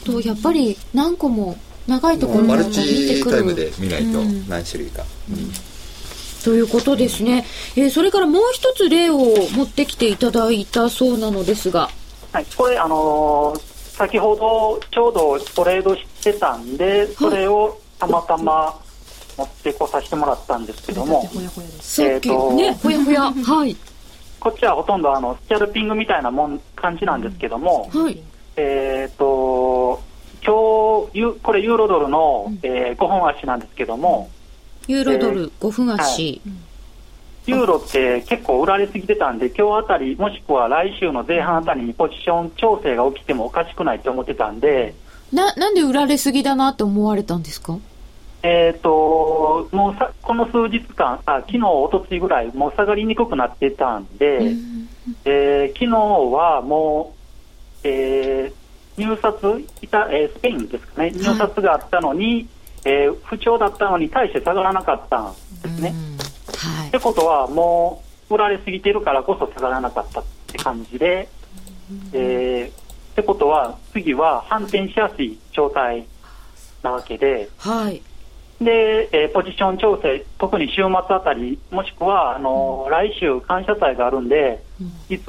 [0.06, 5.04] と、やっぱり何個も長いところマルチタイムるで見ないと何種類か、
[6.44, 7.46] ということですね。
[7.76, 11.90] えーそれからもう一つ例を持ってきていただいたそうなのですが。
[12.32, 18.80] はい、これ、あのー先ほどちょうどトレードしてたんで、それをたまたま
[19.38, 22.02] 持ってこさせてもらったんですけども、ほやほやです。
[22.02, 23.22] さっき、ね、ほやほや。
[23.32, 23.76] はい。
[24.40, 28.20] こっちはほとんどあのスキャルピングみたいなもん感じなんですけども、はい。
[28.56, 30.02] えっ、と、
[30.46, 34.30] 今日、ユこれユーロドルの、えー5本足なんですけども、
[34.88, 36.42] ユーロドル5分足。
[37.48, 44.94] ユーロって結構売られすぎてたんで、今日あたり、もしくは来週の前半あたりにポジション調整が起きてもおかしくないと思ってたんで、
[45.34, 47.78] な、なんで売られすぎだなって思われたんですか？
[48.44, 54.54] えっ、と、もうさ、この数日間、あ、昨日、おとついぐらい、もう下がりにくくなってたんで、
[55.26, 57.21] えー昨日はもう、
[57.84, 58.62] えー
[58.98, 59.34] 入札
[59.82, 62.48] いた、えースペインですかね、入札があったのに、
[62.84, 65.94] えー不調だったのに対して下がらなかったんですね。
[66.58, 66.92] はいっ。
[66.92, 71.30] てことは、もう売られすぎてるからこそ下がらなかったって感じで、
[72.14, 76.06] えーってことは、次は反転しやすい状態
[76.84, 78.02] なわけで、はい。
[78.62, 80.84] で、えーポジション調整、特に週末
[81.16, 84.64] あたり、もしくは、あのー来週感謝祭があるんで、
[85.10, 85.24] いつ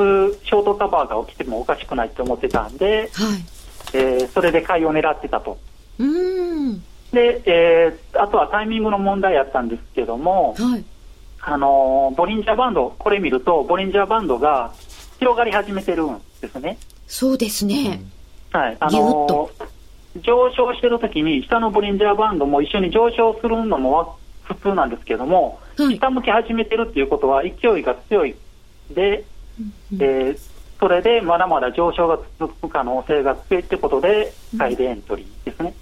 [0.44, 3.08] ショートカバーが起きてもおかしくないと思ってたんで、はい。
[3.94, 5.56] えーそれで買いを狙ってたと。
[5.98, 6.82] うーん。
[7.12, 10.84] で、えーあとはタイミングの問題やったんですけども、はい。
[11.40, 14.72] あのーボリンジャーバンド、これ見ると、ボリンジャーバンドが
[15.18, 16.76] 広がり始めてるんですね。
[17.06, 18.02] そうですね。
[18.52, 18.76] はい。
[18.78, 19.50] あぎゅっの
[20.20, 24.08] 上昇してるときに、下のボリンジャーバンドも一緒に上昇するのもわ
[24.42, 25.96] 普通なんですけども、はい。
[25.96, 28.34] 下向き始めてるっていうことは、勢いが強い
[28.90, 29.24] で、
[29.92, 35.74] えーそれでまだまだ上昇が続く可能性が強いってことで、買いでエントリーですね。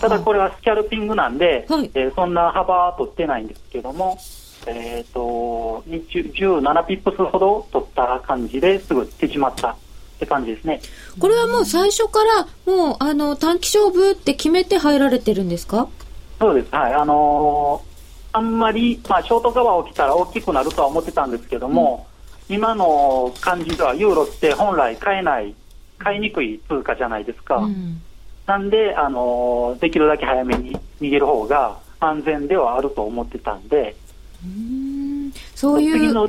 [0.00, 1.88] ただこれはスキャルピングなんで、はい。
[1.94, 4.18] えーそんな幅は取ってないんですけども、
[4.66, 9.76] えっ、と、20 17ピップスほど取った感じですぐ手締まった
[10.22, 10.80] って感じですね。
[11.18, 15.88] これはもう最初から、もう、あの、短期勝負って決めて入られてるんですか？
[16.38, 16.72] そうです。
[16.72, 16.94] はい。
[16.94, 17.92] あのー
[18.34, 22.06] あんまり、まあ、ショートカバー起きたら大きくなるとは思ってたんですけども、
[22.48, 25.54] 今の感じではユーロって本来買えない、
[25.98, 27.56] 買いにくい通貨じゃないですか。
[27.56, 28.00] うん。
[28.46, 33.94] なんで、あのーできるだけ早めに逃げる方が安全ではあると思ってたんで、
[35.54, 36.26] そういう、次の、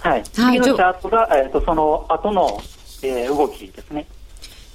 [0.00, 2.62] はい、次のチャートが、えー、とその後の、
[3.04, 4.06] えー動きですね。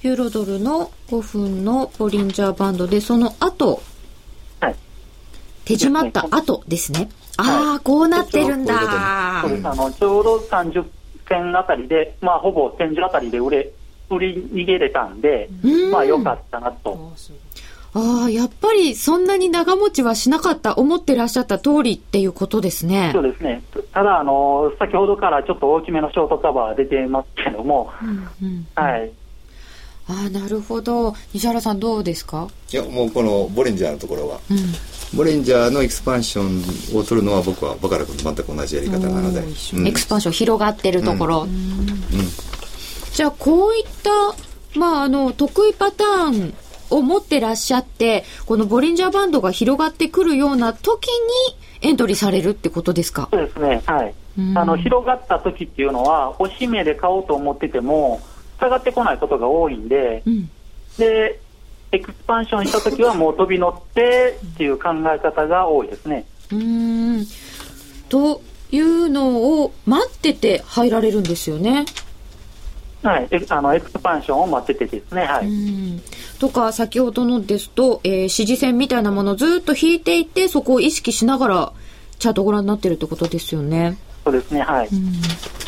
[0.02, 3.82] ユーロドルの5分のボリンジャーバンドで、その後、
[4.60, 4.76] はい。
[5.64, 7.10] 手締まった後ですね。
[7.36, 9.42] ああ、こうなってるんだ。
[9.42, 9.68] そうです。
[9.68, 10.84] あの、ちょうど30
[11.28, 13.70] 銭あたりで、まあ、ほぼ天井あたりで売れ、
[14.08, 17.12] 売り逃げれたんで、うんまあ、良かったなと。
[17.92, 23.18] ああ、やっぱりそんなに長持ちはしなかった、思ってらっしゃった通りっていうことですねそ。
[23.20, 23.62] うですね。
[23.92, 27.90] ただ、あの、先ほどからちょっと大きめのショートカバー出てますけども、
[28.76, 29.10] はい。
[30.08, 31.14] ああ、なるほど。
[31.32, 32.48] 西原さんどうですか？
[32.72, 34.40] いやもうこのボリンジャーのところは、
[35.14, 41.46] ボリンジャーの expansion を取るのは僕はバカラ君と全く同じやり方なので、うん ex pansion 広がってるところ。
[43.12, 46.54] じゃあ、こういった、まあ、あの、得意パターン
[46.90, 53.28] を持ってらっしゃって、このボリンジャーバンドが広がってくるような時にエントリーされるってことですか？
[53.30, 53.82] そうですね。
[53.86, 54.14] はい。
[54.54, 58.20] あの、広がった時っていうのは、押し目で買おうと思ってても、
[58.58, 60.48] 下がってこないことが多いんで、ん
[60.98, 61.40] で、
[61.92, 66.24] エクスパンションした時はもう飛び乗ってっていう考え方が多いですね。
[66.52, 67.26] うーん。
[68.08, 71.84] というのを待ってて入られるんですよね。
[73.02, 73.28] はい。
[73.30, 75.22] えあの、エクスパンションを待っててですね。
[75.22, 75.46] はい。
[75.46, 76.02] うん
[76.38, 81.72] とか、先ほどのですと、えー指示線みたいなものをずっと引いていて、そこを意識しながら、
[82.18, 83.98] チャートご覧になってるってことですよね。
[84.24, 84.60] そうですね。
[84.62, 84.88] はい。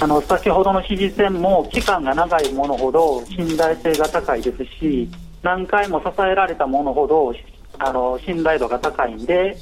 [0.01, 5.09] あの、先ほどの指示線も期間が長いものほど信頼性が高いですし、
[5.43, 7.33] 何回も支えられたものほど、
[7.79, 9.57] あの、信頼度が高いんで、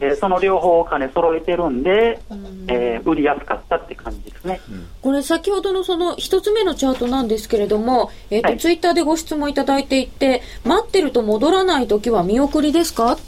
[0.00, 2.20] えーその両方を兼ね揃えてるんで、
[2.68, 4.60] えー売りやすかったって感じですね。
[5.02, 13.12] これ先ほどのその一つ目のチャートなんですけれども、えっ、と、はいツイッターでご質問いただいていて、待ってると戻らない時は見送りですか？
[13.12, 13.18] っ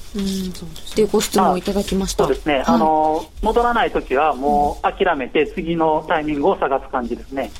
[0.94, 2.24] ていうご質問をいただきました。
[2.24, 2.54] そうですね。
[2.54, 7.50] はいあの、戻らないときはもう諦めて次のタイミングを探す感じですね。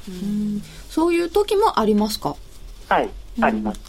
[0.89, 2.35] そういう時もありますか？
[2.89, 3.11] はい。
[3.43, 3.81] あります。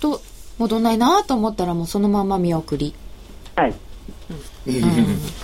[0.00, 0.20] と、
[0.58, 2.94] 戻んないなと思ったらもうそのまま見送り。
[3.56, 3.74] はい。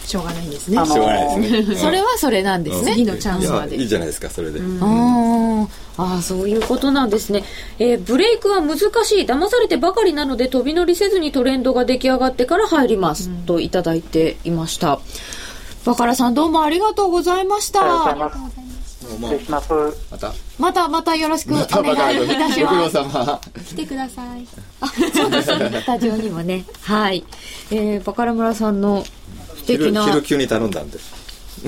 [0.07, 2.93] しょうがないんですねあのしょうがないですねそれはそれなんですね。
[2.93, 5.67] 次のチャンいスまでやいいじゃないですかそれで、あー
[5.99, 7.45] あー、そういうことなんですね。
[7.79, 8.91] えーブレイクは難しい。
[9.27, 13.29] 騙されてばかりなので飛び乗りせずにトレンドが出来上がってから入ります。
[13.45, 15.01] といただいていました。
[15.85, 18.60] バカラさんどうもありがとうございましありがとうございた。
[19.19, 19.35] ます。
[19.35, 19.73] 失礼します。
[20.11, 22.95] またまたまたよろしくお願いい君たしご苦労ます。
[22.97, 24.47] 様来てください
[25.15, 25.71] そうですね。
[25.81, 26.65] スタジオにもね。
[26.83, 27.25] はい。
[27.71, 29.05] えー、バカラ村さんの
[29.57, 30.05] 素敵昼な。
[30.05, 30.99] 昼急に頼んだんで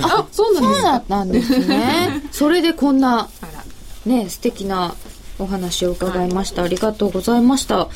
[0.00, 2.22] あそうなんですそうだったんですね。
[2.32, 3.28] それでこんな
[4.06, 4.94] ね、素敵な
[5.38, 6.62] お話を伺いました。
[6.62, 7.88] ありがとうございました。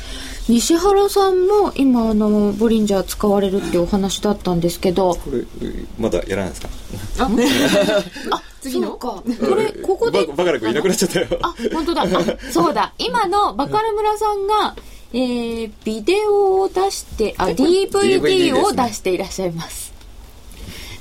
[0.48, 5.42] 西原さんも今、あの、ボリンジャー使われるっていうお話だったんですけど、これ
[5.98, 6.68] まだやらないですか？
[8.70, 8.88] 次の？
[8.88, 9.08] そうか。
[9.48, 10.26] これ、ここで？
[10.26, 11.26] バ、バカラ君いなくなっちゃったよ。
[11.42, 12.02] あ、本当だ。
[12.02, 12.06] あ、
[12.52, 12.92] そうだ。
[12.98, 14.76] 今のバカラ村さんが、
[15.12, 18.88] えー、ビデオを出して、あ、DVD をですね。
[18.88, 19.94] 出していらっしゃいます。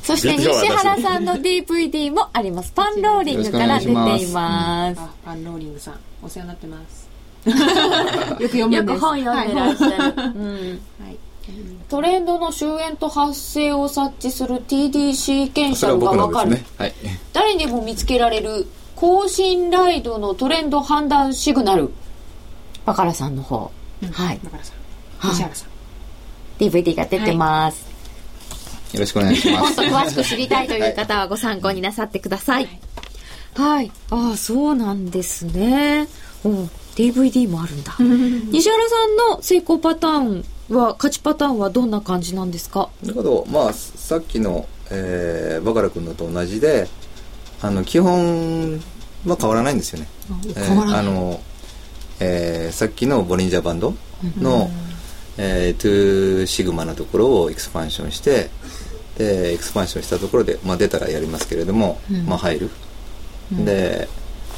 [0.03, 2.71] そして西原さんの DVD もありま す。
[2.71, 4.37] パンローリングから出ています。
[4.37, 4.93] あ
[5.25, 5.99] ファンローリングさん。
[6.21, 7.05] お世話になってます。
[7.49, 8.77] よく読むんです。
[8.77, 10.13] よく本読んでらっしゃる。
[10.15, 10.81] うん。
[11.03, 11.17] はい
[11.89, 16.93] トレンドの終焉と発生を察知する TD 検証がわかる、ねはい。
[17.33, 21.91] 誰にも見つけられる高信頼度のトレンド判断シグナル。
[22.85, 23.71] バカラさんの方、
[24.11, 24.39] はい。
[24.43, 24.73] だからさ
[25.19, 25.31] はい。
[25.31, 25.69] 西原さん。
[26.59, 27.85] DVD が出てます、
[28.93, 29.63] よろしくお願いします。
[29.63, 32.67] もっと詳しく知りたいという方はご参考になさってください。
[33.55, 36.07] はい、ああそうなんですね。
[36.43, 36.49] お
[36.95, 37.95] DVD もあるんだ。
[38.51, 42.89] 西原さんの成功パターンは勝ちパターンはどんな感じなんですか？
[43.05, 46.87] だけどまあさっきの、えーバカラ君のと同じで
[47.61, 48.81] あの基本
[49.25, 50.07] は変わらないんですよね、
[50.47, 50.99] えー変わらない。
[50.99, 51.39] あの、
[52.19, 53.93] えーさっきのボリンジャーバンド
[54.37, 54.69] の、
[55.37, 58.49] えー、 two sigma のところを expansion して
[59.17, 62.69] で expansion したところで、まあ、出たらやりますけれども、まあ、入る、
[63.51, 64.07] で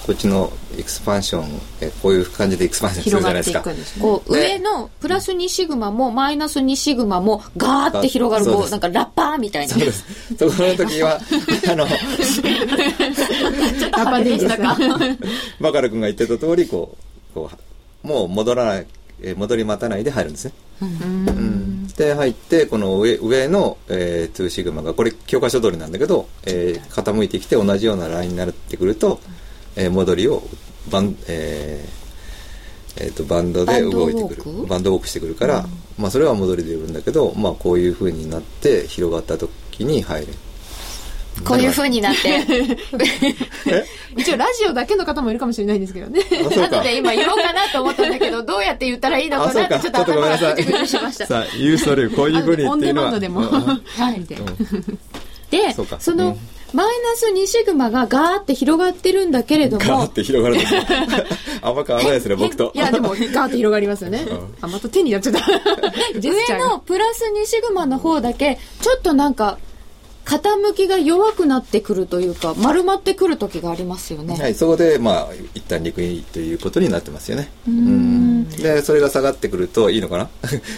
[0.08, 1.46] こっちの expansion、
[1.82, 3.64] えーこういう感じで expansion するじゃないですか。
[4.00, 9.74] こう、で上のプラス2シグマもマイナス2シグマもガーって広がる、こう、なんかラッパーみたいな。
[9.74, 10.06] そうです。
[10.40, 11.20] そこの時は
[11.70, 11.86] あの
[13.92, 14.78] パパでいいですか？
[15.60, 16.96] バカラ君が言ってた通りこ
[17.32, 17.50] うこ
[18.04, 18.88] うもう戻らない、
[19.22, 20.52] えー戻り待たないで入るんですね、
[20.82, 21.88] うん。
[21.88, 29.20] で入ってこの上上の、えー、2シグマがこれ教科書通りなんだけど、えー傾いてきて同じようなラインになってくると、
[29.78, 30.44] えー戻りを
[30.92, 34.66] バン,、えーえーとバンドで動いてくる。
[34.68, 35.66] バンドウォークしてくるから、
[35.98, 40.34] まあ、それは戻りで売るんだけど、まあ、こういう風になって広がった時に入る
[41.46, 42.42] こういう風になって。
[44.18, 46.22] 一応ラジオだけの方もいるかもしれないんですけどね。
[46.32, 46.80] あそうか。
[46.80, 50.54] 後で今言おうかなと思ったんだけど、どうやって言ったらいいのかなってちょっとかちょっとごめんなさい。
[50.54, 51.28] 頭がぐちゃぐちゃしました。
[51.28, 53.12] さあ言うそれこういう風にオンデっていうのは。
[53.12, 53.42] マンドでも。
[53.42, 53.48] うん。
[53.48, 54.20] はい。
[54.20, 56.40] みたいなその、うん
[56.74, 59.86] マイナス2シグマがガーって広がってるんだけれども。
[59.86, 60.82] ガーって広がるんですよ
[61.62, 62.72] あんま変わらないですね僕と。
[62.76, 64.26] いやでもガーッと広がりますよね、
[64.62, 65.40] あまた手になっちゃった。
[66.20, 69.58] 上のプラス2シグマの方だけちょっとなんか
[70.26, 77.50] 傾きが弱くなってくるというか丸まってくる時がありますよね、はい、そこで、まあ、一旦陸にということになってますよね。
[77.66, 80.30] うんで、それが下がってくるといいのかな？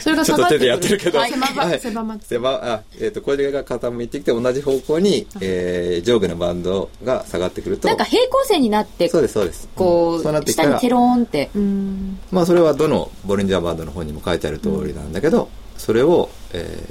[0.01, 1.19] それがちょっと手で下がってくるやってるけど。
[1.19, 1.79] はい狭まはい。
[1.79, 2.25] 狭まって。
[2.25, 7.87] 狭あ、えっ、と、これが傾いてきて同じ方向に、えー上下のバンドが下がってくると。
[7.87, 9.69] なんか平行線になってそうです、そうです。
[9.75, 11.49] こうそうなってきたら下にテ、ローンって。
[11.55, 12.19] うん。
[12.31, 16.83] まあ、それはどのボリンジャーバンドの方にも書いてある通りなんだけど、それを、え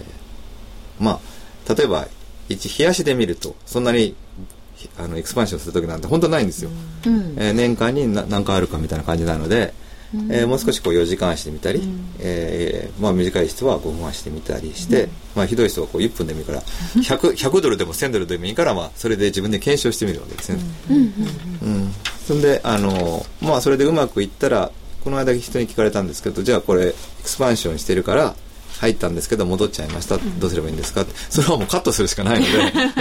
[1.01, 2.09] ーまあ、例えば、
[2.49, 4.17] 一、冷やしで見ると、そんなに、
[4.75, 6.71] ひあの、エクスパンションするときなんて本当ないんですよ。
[7.07, 7.35] うん。
[7.37, 9.75] えー年間にな何回あるかみたいな感じなので、
[10.31, 11.83] えーもう少しこう4時間してみたり、
[12.19, 20.61] えーまあ、短い人は5分はしてみたりして、まあ、ひどい人はこう1分でもいいから 100, 100ドルでも1000ドルでもいいから、まあ、それで自分で検証してみるわけですね。
[21.63, 21.93] うん。
[22.27, 24.71] そんで、あのーまあ、それでうまくいったら
[25.05, 26.93] この間人に聞かれたんですけどじゃあこれエ
[27.23, 28.35] クスパンションしてるから
[28.81, 31.03] 入ったんですけど戻っちゃいました、どうすればいいんですか？
[31.03, 32.53] ってそれはもうカットするしかないので。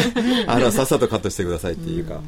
[0.48, 2.20] あのさっさとカットしてくださいっていうか、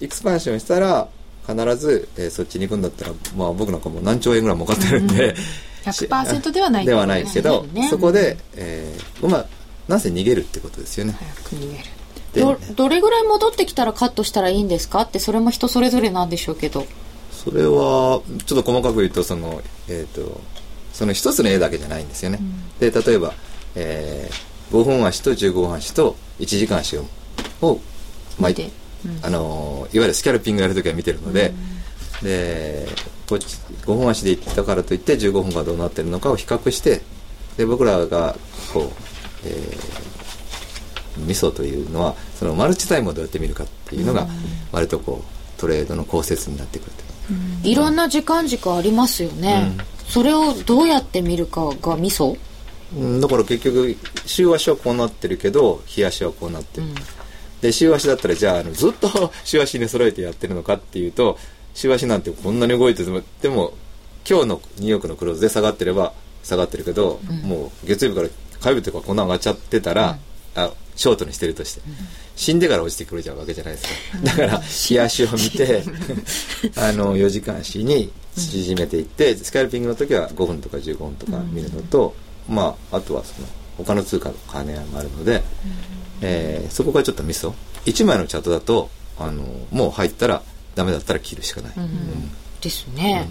[0.00, 1.08] エクスパンションしたら
[1.46, 5.34] 必ず、えーそっちに行くんだったら、まあ、僕なんかもう何兆円ぐらい儲かってるんで、
[5.84, 6.86] 100%ではない。
[6.86, 7.88] ではないけど、ね。
[7.88, 9.46] そこで、えー、まあ
[9.88, 11.16] なんせ逃げるってことですよね。
[11.18, 11.84] 早く逃げる。
[12.32, 15.00] でどどれぐらい戻ってきたらカットしたらいいんですか？
[15.02, 16.86] ってそれも人それぞれなんでしょうけど。
[17.32, 20.40] それはちょっと細かく言うとその、えー、と
[20.92, 22.38] その一つの絵だけじゃないんですよね。
[22.78, 23.32] で例えば、
[23.74, 27.06] えー、5分足と15分足と1時間足を、
[28.38, 28.50] まあ
[29.22, 31.52] あのーいわゆるスキャルピングやるときは見てるので、
[32.22, 32.86] で
[33.28, 33.46] こっち
[33.86, 37.00] 5分足で行ったからといって15分がどうなってるのかを比較して
[37.56, 38.36] で僕らが
[38.72, 38.90] こう、
[39.44, 44.26] えー、ミソというのはそのマルチタイムをどうやって見るかっていうのが
[44.72, 47.04] 割とこうトレードの構成になってくると
[47.68, 49.76] いろんな時間軸ありますよね、
[50.08, 52.36] それをどうやって見るかがミソ？
[52.96, 53.20] うん。
[53.20, 53.96] だから結局
[54.26, 56.88] 週足はこうなってるけど日足はこうなってる、
[57.60, 61.38] で週足だったらじゃああのずっと 週足に揃えてやってるのかっていうと
[61.74, 63.74] 週足なんてこんなに動いててもでも
[64.28, 68.28] 今日のニューヨークのクローズで下がってれば下がってるけど、もう月曜日から
[68.60, 70.18] 火曜日とかこんな上がっちゃってたら、
[70.54, 71.80] あショートにしてるとして、
[72.36, 73.86] 死んでから落ちてくれちゃうわけじゃないです。
[73.86, 75.82] かだから日足を見て
[76.76, 82.14] あの4時間足に縮めていって、スキャルピングの時は5分とか15分とか見るのと、
[82.48, 83.48] まああとはその
[83.78, 85.42] 他の通貨の兼ね合いもあるので、
[86.20, 87.54] えーそこがちょっとミソ
[87.86, 90.42] 1枚のチャートだとあのもう入ったら
[90.74, 91.72] ダメだったら切るしかない、
[92.60, 93.28] ですね、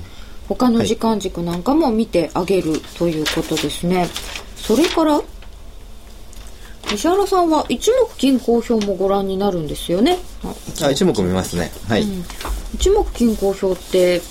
[0.48, 4.08] 他の時間軸なんかも見てあげるということですね、
[4.56, 5.22] それから
[6.94, 10.18] 石原さんは一目均衡表もご覧になるんですよね。
[10.82, 11.72] あ一目見ますね。
[11.88, 12.06] はい、
[12.74, 14.22] 一目均衡表って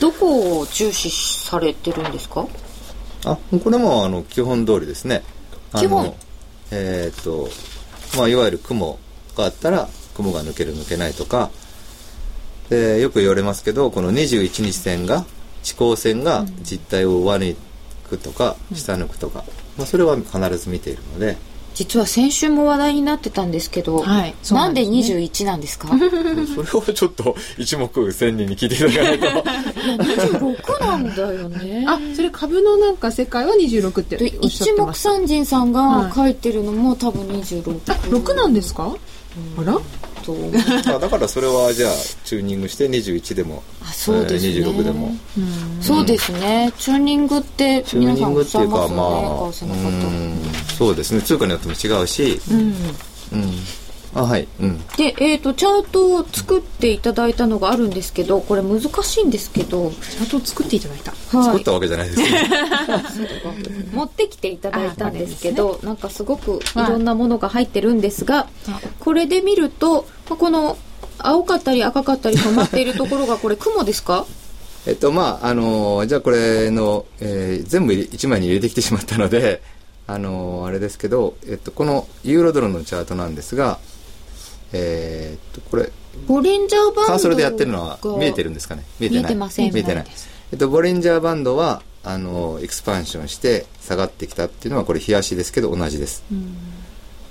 [0.00, 2.46] どこを重視されてるんですか？
[3.24, 5.22] あこれもあの基本通りですね。
[5.76, 6.14] 基本
[6.70, 7.48] えっ、と
[8.16, 8.98] まあいわゆる雲
[9.36, 11.50] があったら雲が抜ける抜けないとか
[12.70, 15.24] でよく言われますけどこの21日線が
[15.62, 17.56] 地高線が実態を上抜
[18.08, 19.44] くとか、下抜くとか、
[19.76, 21.36] まあ、それは必ず見ているので
[21.76, 25.88] 実は先週も話題になってたんですけど、はいなでなんんですね21なんですか？
[25.92, 29.26] それはちょっと一目千人に聞いていただかないと。
[30.04, 31.84] 26なんだよね。
[31.86, 35.10] あそれ株のなんか世界は26ってっしゃっ一目てました。
[35.10, 36.12] 散人さんがはい。
[36.14, 38.94] 書いてるのも多分26あ6なんですか？
[39.58, 39.72] あら？
[40.24, 40.34] と。
[40.94, 41.92] あだからそれはじゃあ
[42.24, 45.14] チューニングして21でもあそうですね、えー26でも。
[45.82, 46.72] そうですね。
[46.78, 48.88] チューニングってチュー皆さんおっニングっていうしゃいますよね。
[48.88, 49.04] かま
[49.48, 50.38] あ為替の方うん
[50.76, 51.22] そうですね。
[51.22, 52.40] 通貨によっても違うし。
[52.50, 52.74] うん、
[54.14, 54.46] あはい。
[54.60, 54.78] うん。
[54.96, 61.12] で、えー、とチャートを作っていただいたのがあるんですけどこれ難しいんですけど、チャートを作っていただいた。
[61.38, 61.46] はい。
[61.46, 62.50] 作ったわけじゃないですね。
[63.92, 66.78] 持ってきていただいたんですけどなんかすごくい。
[66.78, 68.46] ろんなものが入ってるんですが、
[69.00, 70.76] これで見るとまあこの
[71.18, 74.26] 青かったり赤かったり染まっているところが これ雲ですか？
[74.86, 79.62] えっとまああのーじゃあこれの、えー全部1枚に入れてきてしまったので
[80.06, 83.78] あのーあれですけど、えっと、このユーロドルのチャートなんですが
[84.72, 85.90] えーっとこれ
[86.26, 88.84] ボリンジャーバンドがカーソルでやってるのは見えてるんですかね？
[88.98, 89.22] 見えてない。
[89.24, 89.72] 見えてません。
[89.72, 90.06] 見えてない。
[90.52, 96.22] えっとボリンジャーバンドはあのエクスパンションして下がってきたっていうのはこれ冷やしですけど同じです、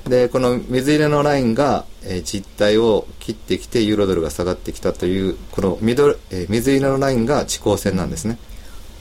[0.06, 8.38] でこの水色のラインが、えー実体を切ってきてユーロドルが下がってきたというこのミドル、えー水色のラインが地高線なんですね、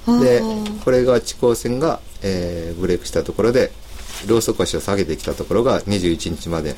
[0.07, 0.41] で
[0.85, 3.70] これが地高線が、えーブレイクしたところで
[4.27, 6.75] ローソク足を下げてきたところが21日まで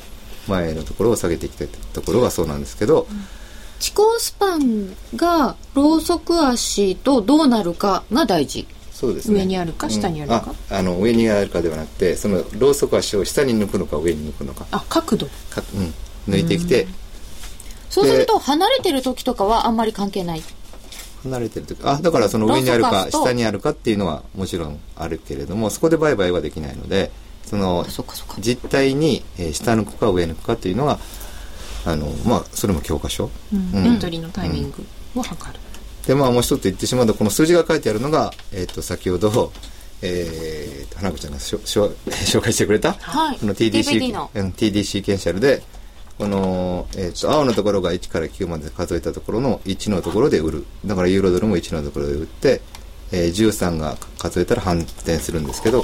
[0.47, 3.07] 前のところを下げてきたところがそうなんですけど、
[3.79, 8.67] 地高スパンがローソク足とどうなるかが大事。
[8.91, 9.41] そうですね。
[9.41, 14.65] 上にあるか下にあるか、うんああの上にあるかではなくてそのローソク足を下に抜くのか上に抜くのか。
[14.71, 15.27] あ角度。
[15.49, 16.87] か、うん、抜いてきて、
[17.89, 20.43] そうすると離れてる時とかはあんまり関係ない
[21.23, 27.11] 離れてる時あだからその上にあるか下にあるかっていうのはもちろんあるけれどもそこで売買はできないので
[27.45, 27.85] その
[28.39, 30.99] 実態に、えー下抜くか上抜くかっていうのは
[31.85, 33.85] あのまあそれも教科書、うん。
[33.85, 35.59] エントリーのタイミングを測る、
[36.05, 39.53] でまあもう一つ言ってしまうとこの数字が書いてあるのが、えっと先ほど、
[40.01, 41.91] えーと花子ちゃんがしょしょ
[42.27, 43.37] 紹介してくれた、はい。
[43.37, 44.29] この TD シ DVD の。
[44.33, 45.63] ーうん TD シーケンシャルで
[46.17, 50.65] この、えっと青のところが1から9まで数えたところの1のところで売る。
[50.85, 52.61] だからユーロドルも1のところで売って、
[53.11, 55.83] えー13が数えたら反転するんですけど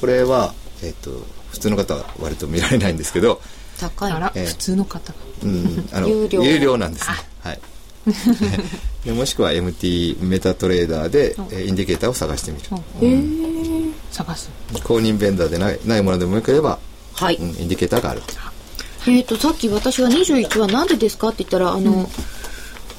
[0.00, 1.10] これは、えっと
[1.50, 3.40] 普通の方は割と見られないんですけど、
[3.78, 5.12] 高いあら、ええ普通の方。
[5.12, 6.76] がうん、あの有料。
[6.76, 7.14] なんですね。
[7.40, 7.60] はい。
[9.04, 13.94] でもしくは MT メタトレーダーで、えーインディケーターを探してみる。
[14.12, 14.50] 探す。
[14.84, 16.78] 公認ベンダーでないないものでもよければ、
[17.14, 18.22] はい、うん、インディケーターがある。
[19.08, 22.08] えっ、とさっき私が21はなんでですかって言ったらあの、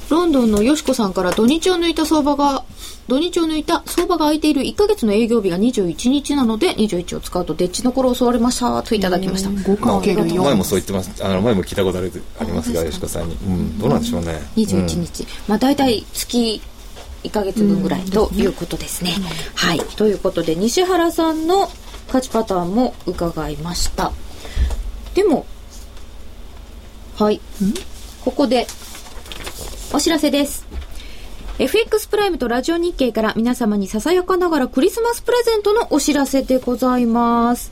[0.09, 2.65] ロンドンのよしこさんから土日を抜いた相場が
[3.07, 11.23] 土日を抜いた相場が空いている1ヶ月の営業日が21日なので21を使うとデッチの頃を襲われましたといただきました、5×4 前もそう言ってます。
[11.23, 13.35] あの前も聞いたことあるありますが、吉子さんに。
[13.35, 14.41] うん、どうなんでしょうね。
[14.55, 16.61] 21日、まあ大体月
[17.23, 19.13] 1ヶ月分ぐらいということですね、
[19.55, 19.79] はい。
[19.79, 21.69] ということで西原さんの
[22.07, 24.11] 勝ちパターンも伺いました。
[25.15, 25.45] でも
[27.21, 27.39] はい
[28.25, 28.65] ここで
[29.93, 30.65] お知らせです
[31.59, 37.71] FX プライムとラジオ日経から皆様にささやかながらクリスマスプレゼントのお知らせでございます。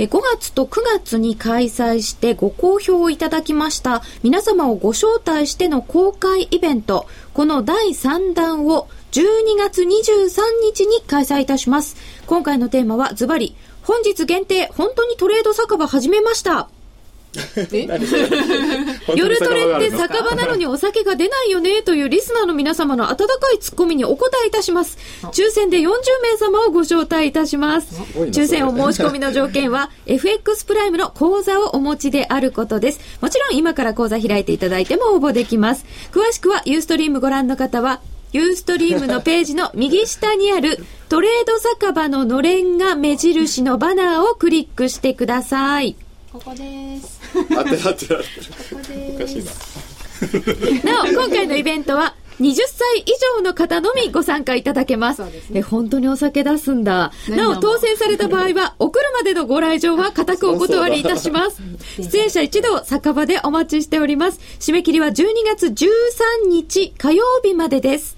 [0.00, 11.96] え5月と9月に開催してご好評をいただきました皆様をご招待しての公開イベント、この第3弾を12月23日に開催いたします。
[12.26, 16.68] 今回のテーマはズバリ、本日限定、本当にトレード酒場始めました。
[19.14, 24.96] 夜トレって酒場なのにお酒が出ないよねというリスナーの皆様の温かいツッコミにお答えいたします。
[25.24, 25.90] 抽選で40
[26.22, 27.94] 名様をご招待いたします。
[28.30, 33.00] 抽選お申し込みの条件は FX プライムの口座をお持ちであることです。
[33.20, 35.84] もちろん今から口座開いていただいても応募できます。
[36.12, 38.00] 詳しくはユーストリームご覧の方は
[38.32, 45.96] ユーストリームのページの右下にあるトレード酒場ののれんが目印のバナーをクリックしてください。
[46.30, 47.17] ここです
[47.56, 48.22] あってるあってるあっ
[48.86, 49.14] てる。
[49.14, 50.92] おかしいな。
[50.92, 55.22] なお、今回のイベントは、20歳以上の方のみご参加いただけます。
[55.52, 57.12] え、本当にお酒出すんだ。
[57.28, 61.60] なお、当選された場合は、お車でのご来場は固くお断りいたします。
[61.98, 64.40] 出演者一同、酒場でお待ちしております。
[64.60, 68.17] 締め切りは12月13日火曜日までです。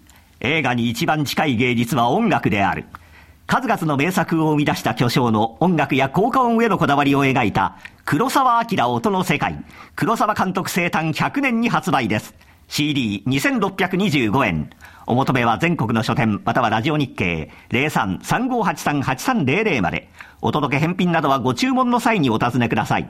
[0.41, 2.85] 映画に一番近い芸術は音楽である。
[3.45, 7.75] 数々の名作を生み出した巨匠の音楽や効果音へのこだわりを描いた
[8.05, 9.63] 黒沢明音の世界。
[9.95, 12.33] 黒沢監督生誕100年に発売です。
[12.69, 14.69] CD2625 円。
[15.05, 20.09] お求めは全国の書店またはラジオ日経03-3583-8300まで。
[20.41, 23.09] お届け返品などはご注文の際にお尋ねください。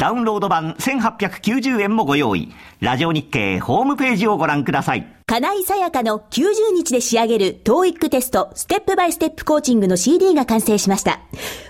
[0.00, 2.50] ダウンロード版1890円もご用意。
[2.80, 5.06] ラジオ日経ホームページをご覧ください。
[5.26, 11.20] 金井さやかの90日で仕上げる TOEIC テストステップバイステップコーチングの CD が完成しました。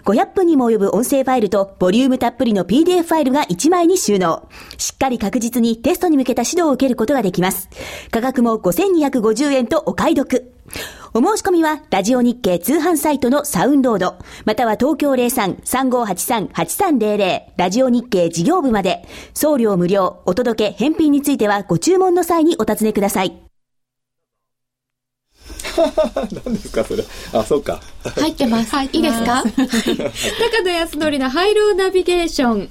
[0.04, 4.48] 500分にも及ぶ音声ファイルとボリュームたっぷりの PDF ファイルが1枚に収納。
[4.78, 7.68] しっかり確実にテストに向けた指導を受けることができます。
[8.12, 10.49] 価格も5250円とお買い得。
[11.12, 19.04] お申し込みは、ラジオ日経通販サイトのサウンロード、または東京03-3583-8300、ラジオ日経事業部まで、
[19.34, 23.36] 送料無料、お届け、返品についてはご注文の際にお尋ねください。
[26.44, 27.02] 何ですかそれ？
[27.32, 27.80] あ、そうか。
[28.20, 28.76] 入ってます。
[28.76, 29.42] いいですか？
[29.46, 29.52] 高
[30.62, 32.68] 野康則のハイローナビゲーション。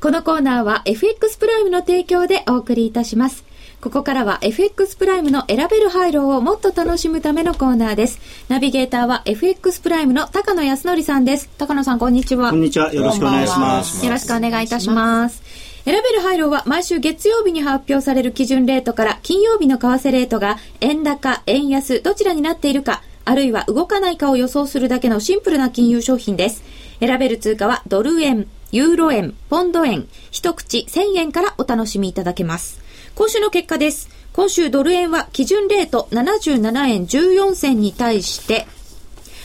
[0.00, 3.44] このコーナーは FX プライムの提供でお送りいたします。
[3.80, 8.18] ここからは FX プライムの選べるハイローをもっと楽しむためのコーナーです。
[8.48, 11.48] ナビゲーターは FX プライムの高野康則さんです。
[11.56, 12.50] 高野さん、こんにちは。
[12.50, 12.92] こんにちは。
[12.92, 14.04] よろしくお願いします。
[14.04, 15.42] よろしくお願いいたします。
[15.86, 26.62] 選べる配慮は毎週月曜日に発表される基準レートから金曜日の為替レートが円高、円安、どちらになっているか、あるいは動かないかを予想するだけのシンプルな金融商品です。
[27.00, 32.79] 選べる通貨はドル円、ユーロ円、ポンド円、一口1000円からお楽しみいただけます。
[33.20, 34.08] 今週の結果です。
[34.32, 38.66] 今週ドル円は基準レート77円14銭に対して、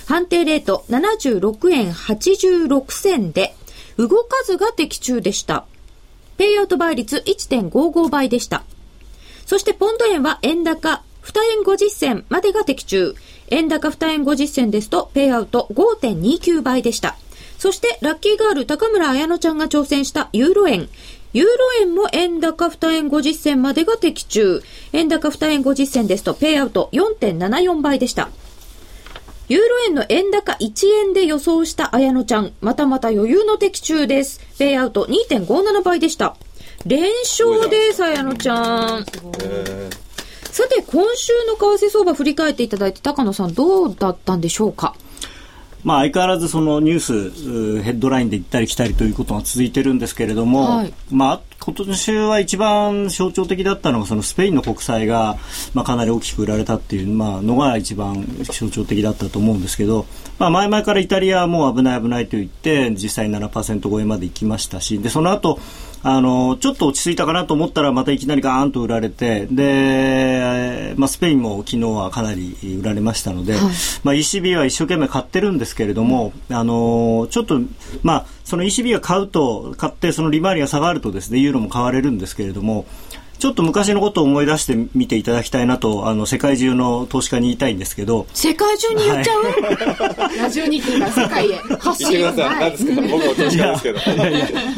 [0.07, 3.53] 判定レート76円86銭で、
[3.97, 5.65] 動かずが的中でした。
[6.37, 8.63] ペイアウト倍率1.55倍でした。
[9.45, 13.13] そしてポンド円は円高2円50銭までが的中。
[13.49, 17.17] 円高2円50銭ですと、ペイアウト5.29倍でした。
[17.57, 20.87] そして、ラッキーガール高村彩乃ちゃんが挑戦したユーロ円。
[21.35, 24.63] ユーロ円も円高2円50銭までが的中。
[24.93, 28.29] 円高2円50銭ですと、ペイアウト4.74倍でした。
[29.49, 34.39] ユーロ円の円高1円で予想した綾乃ちゃん、またまた余裕の的中です。
[34.57, 36.37] ペイアウト2.57倍でした。
[36.85, 39.05] 連勝です、綾乃ちゃん。
[40.43, 44.95] さて、今週の為替相場振り返っていただいて、高野さんどうだったんでしょうか？
[45.85, 55.37] まあ、相変わらずそのニュースヘッドラインで行ったり来たりということが続いてるんですけれども、はい、まあ、今年は一番象徴的だったのがそのスペインの国債が、
[55.75, 60.07] まあ、かなり大きく売られたっていう、まあ、のが一番象徴的だったと思うんですけど、
[60.39, 65.59] まあ、前々からイタリアはもう危ない危ないと言って実際7%超えまで行きましたしでその後
[66.07, 73.61] あのちょっと落ち着いたかなと思ったらまたいきなりガーンと売られてで、まあ、スペインも昨日はかなり売られましたので、はい、
[74.03, 77.59] まあ、ECB は一生懸命買ってるんですけれども、あのちょっと、
[78.03, 82.85] まあ、その ECB が買うと買ってその利回りが下がるとですねユーロも買われるんですけれども
[83.39, 88.27] ちょっと昔のことを思い出してみていただきたいなとあの世界中の投資家に言いたいんですけど。
[88.33, 91.55] 世界中に言っちゃう、はい、ラジオ日経が世界へ。
[91.79, 92.59] 発信言ってください。
[92.59, 93.01] 何ですか。
[93.01, 93.99] 僕は投資家ですけど。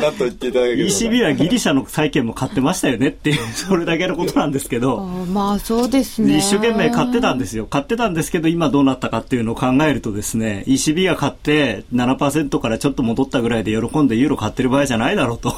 [0.01, 5.01] 何と言っていただける ECB はギリシャの債券も買ってましたよねっていう それだけのことなんですけど。
[5.01, 6.37] まあそうですね。
[6.37, 7.65] 一生懸命買ってたんですよ。
[7.65, 15.55] 買ってたんですけど今どうなったかっていうのを考えるとですね ECB が買って7%からちょっと戻ったぐらいで喜んでユーロ買ってる場合じゃないだろうと。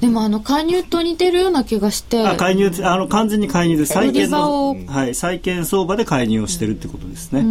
[0.00, 2.26] でもあの介入と似てるような気がして。
[2.26, 7.42] あ 介入あの完全に介入で債券の、はい、債券相場で介入をしてるってことですね。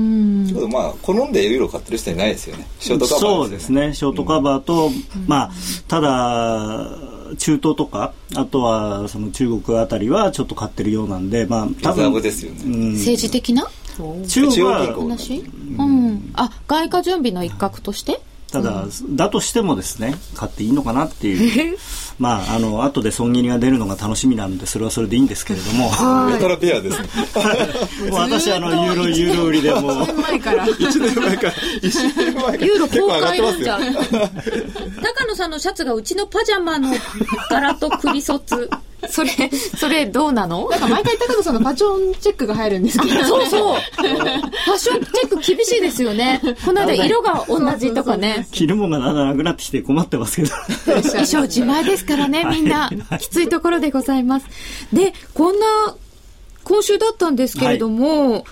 [0.72, 2.68] まあ好んでユーロ買ってる人いないですよね。
[2.80, 3.94] ショートカバー、ね、そうですね。
[3.94, 4.94] ショートカバーと、うん、
[5.28, 5.52] まあ
[5.88, 6.90] ただ
[7.38, 12.64] 中東とかあとはその中国あたりはちょっと買ってるようなんで、まあ多分ですよね。
[12.66, 13.68] うん、政治的な？
[14.28, 18.22] 中国は話、うん、あ外貨準備の一角として？
[18.52, 21.78] ただ、うん、だとしてもですね買っていいのかなっていう
[22.18, 25.90] まああの後で損切りが出るのが楽しみなのでそれはそれでいいんですけれども。
[26.28, 27.08] メタラペアですね。
[28.10, 29.82] もう私あのユーロユーロ売りでもう。
[30.04, 30.66] 1年前から。
[30.66, 31.54] 1年前から。
[31.54, 32.66] 1年前から。
[32.66, 33.80] ユーロ公開なんじゃ
[35.02, 36.94] 高野さんのシャツがうちのパジャマの
[37.50, 38.70] 柄とクリソツ
[39.10, 39.30] それ、
[39.78, 40.70] それどうなの？
[40.70, 43.76] なんか毎回高野さんのファッションチェックが入るんですけど、 そうそう。
[43.76, 46.42] ファッションチェック厳しいですよね。
[46.66, 48.48] この間色が同じとかね。
[48.52, 50.50] 着るものがなくなってきて困ってますけど。
[51.02, 52.90] 衣装自前ですからね、みんな。
[53.20, 54.46] きついところでございます。
[54.94, 55.96] で、こんな
[56.64, 58.44] 今週だったんですけれども、はい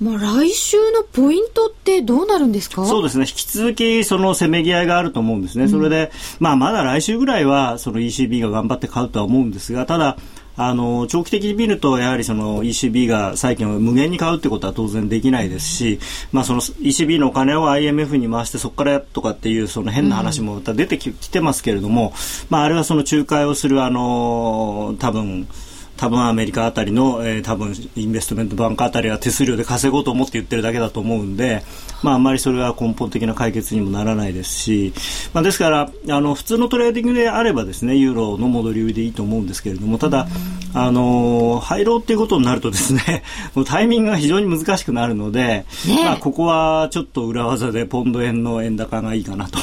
[0.00, 2.84] まあ、来週のポイントってどうなるんですか？
[2.84, 10.16] そうですね、引き続きそのせめぎ合いがあると思うんですね、うん、それで、まあ、まだ来週ぐらいはその ECB が頑張って買うとは思うんですが、ただ、
[10.56, 15.98] あの長期的に見ると、やはりその ECB が債券を無限に買うってことは当然できないですし、
[16.30, 22.12] まあ、その ECB のお金を IMF に回してそこからとかっていうその変な話もまた出てき,、てますけれども、
[22.50, 25.48] まあ、あれはその仲介をするあの多分
[25.96, 31.62] 多分アメリカあたりの、えー、多分インベストメントバンクあたりは手数料で稼ごうと思って言ってるだけだと思うんで、
[32.02, 34.92] まあ、あんまりそれは根本的な解決にもならないですし、
[35.32, 40.26] まあ、ですからあの普通のトレーディングであればですねユーロの戻り売りでいいと思うんですけれどもただ、
[40.74, 43.22] あの入ろうっていうことになるとですね
[43.54, 49.58] もうタイミングが非常に難しくなるので、ね、まあ、ここはちょっと裏技でポンド円の円高がいいかなと。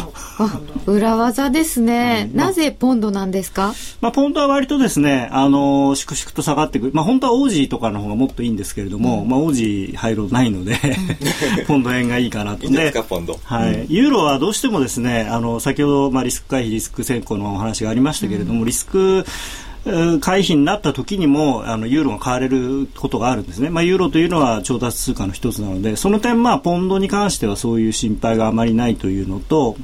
[0.86, 10.78] 裏技ですね、 うん、なぜポンドなんですか、まあ、ポンドは割とですねあの粛々と下がっていく、まあ、本当はオージーとかの方がもっといいんですけれども、うん、まあ、オージー入ろうないので
[11.68, 12.66] ポンド円がいいかなと。
[12.66, 13.40] いいですか、ポンド。
[13.44, 13.86] はい。
[13.90, 19.26] ユーロはどうしてもですね、あの、先ほど、まあ、リスク回避、リスク先行のお話がありましたけれども、うん、リスク、
[19.84, 29.76] 回避になった時にもあのユーロが買われることがあるんですね、まあ、ユーロというのは調達通貨の一つなのでその点、まあ、ポンドに関してはそういう心配があまりないというのと、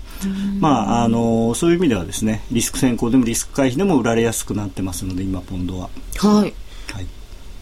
[0.59, 5.89] まあ、あのそういう意味ではですねリスク先行でもリスク回避でも売られやすくなってますので今、ポンドは。
[6.17, 6.53] はい、
[6.93, 7.07] はい、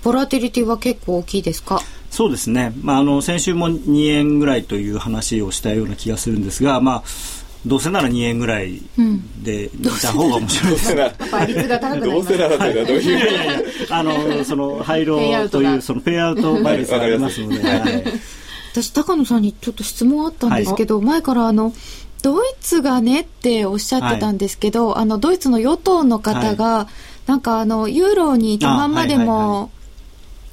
[0.04, 1.80] ボラティリティは結構大きいですか？
[2.12, 7.04] そうですね、まあ、あの先週も2円ぐらいという話をしたような気がするんですが、まあ
[7.66, 8.82] どうせなら2円ぐらい
[9.44, 10.74] で見た方が面白い。
[10.74, 10.96] です。
[11.32, 12.30] 倍率が高くなります。
[12.30, 15.18] どうせならというのはどういう、あの、その、廃炉
[15.50, 17.62] という、その、ペイアウト倍率がありますので。
[18.72, 21.74] 私、高野さんにちょっと質問あったんですけど、はい、前からあの、
[22.22, 29.72] ドイツがねっておっしゃってたんですけど、はい、あの、ドイツの与党の方が、はい、なんかあの、ユーロにいたまんまでも、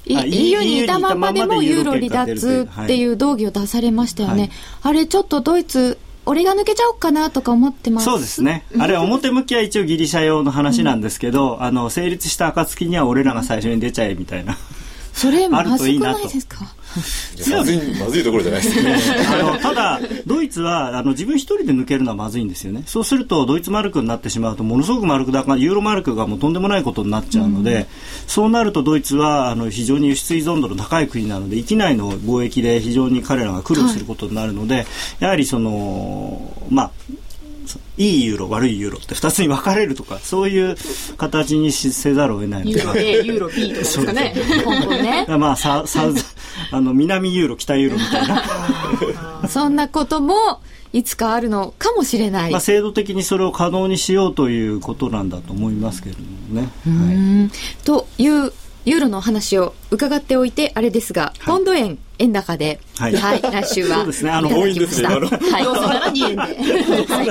[0.07, 4.51] EU にいたままでもユーロ離脱っていう動議を出されましたよね、
[4.81, 8.05] はい、あれちょっとドイツ俺が抜けちゃおうかなとか思ってます。
[8.05, 8.65] そうですね。
[8.79, 14.57] あれは表向きは一応ギリシャ用の話なんですけど、うん、あの成立した暁には俺らが最初に出ちゃえみたいな。
[15.13, 16.73] それ まずくないですか？
[17.51, 18.97] まずいまずいところじゃないですね。
[19.33, 22.83] あのただドイツはあの自分一人で抜けるのはまずいんですよね。
[22.87, 27.87] そうするとドイツマルクになってしまうとものすごくマルク高ユーロマルクがもうとんでもないことになっちゃうので、うん、
[28.27, 34.87] そうなるとドイツはあの非常に輸出依存度の高い国なので域内の貿易で非常に彼らが苦労することになるので、はい、
[35.21, 36.91] やはりそのまあ
[37.97, 40.77] いいユーロ悪いユーロって2つに分かれるとかそういう
[41.17, 42.79] 形にせざるを得ないので。
[42.81, 44.35] ユーロ A ユーロ B とかですかね。
[45.27, 45.37] ね。
[45.39, 46.15] まあササウ
[46.71, 49.49] あの南ユーロ北ユーロみたいな。
[49.49, 50.61] そんなことも
[50.93, 56.69] いつかあるのかもしれない、まあ、制度的にそれを可能にしようということなんだと思いますけれどもね。
[56.85, 58.53] はい、という
[58.85, 63.97] ユーロの話を伺っておいてあれですが、はい、ポンド円円高で、はい、はい、来週は。
[63.99, 65.21] そうですね、あの、多いんですね、はい。
[65.65, 66.43] どうせなら2円で。
[66.43, 67.27] はい。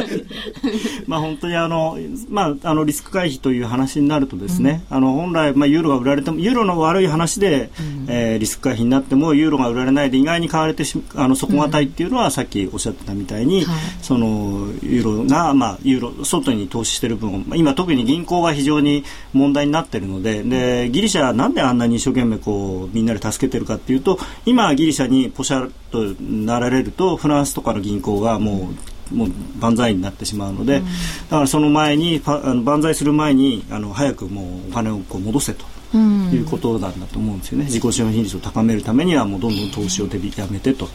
[1.07, 1.97] まあ本当にあの、
[2.29, 19.03] まあ、あの、リスク回避という話になるとですね、うん、あの、本来、まあ、ユーロが売られても、ユーロの悪い話で、うん、えー、リスク回避になっても、ユーロが売られないで意外に買われてしあの、底堅いっていうのは、うん、さっきおっしゃってたみたいに、はい、その、ユーロが、まあ、ユーロ、外に投資してる分を、今特に銀行が非常に
[19.33, 22.50] 問題になってるので、で、ギリシャなんであんなに一生懸命こう、
[22.93, 29.29] みんなで助けてるかっていうと、今、ギリシャにポシャとなられるとフランスとかの銀行がもうもう
[29.59, 30.91] 万歳になってしまうので、うん、だ
[31.31, 35.65] からその前にあの万歳する前にあの早くもうお金をこう戻せと。
[35.93, 35.97] い
[36.37, 37.65] うことなんだと思うんですよね。
[37.65, 40.93] 自己資本比率を高めるためにはもうどんどん投資を手引きやめてと、はい、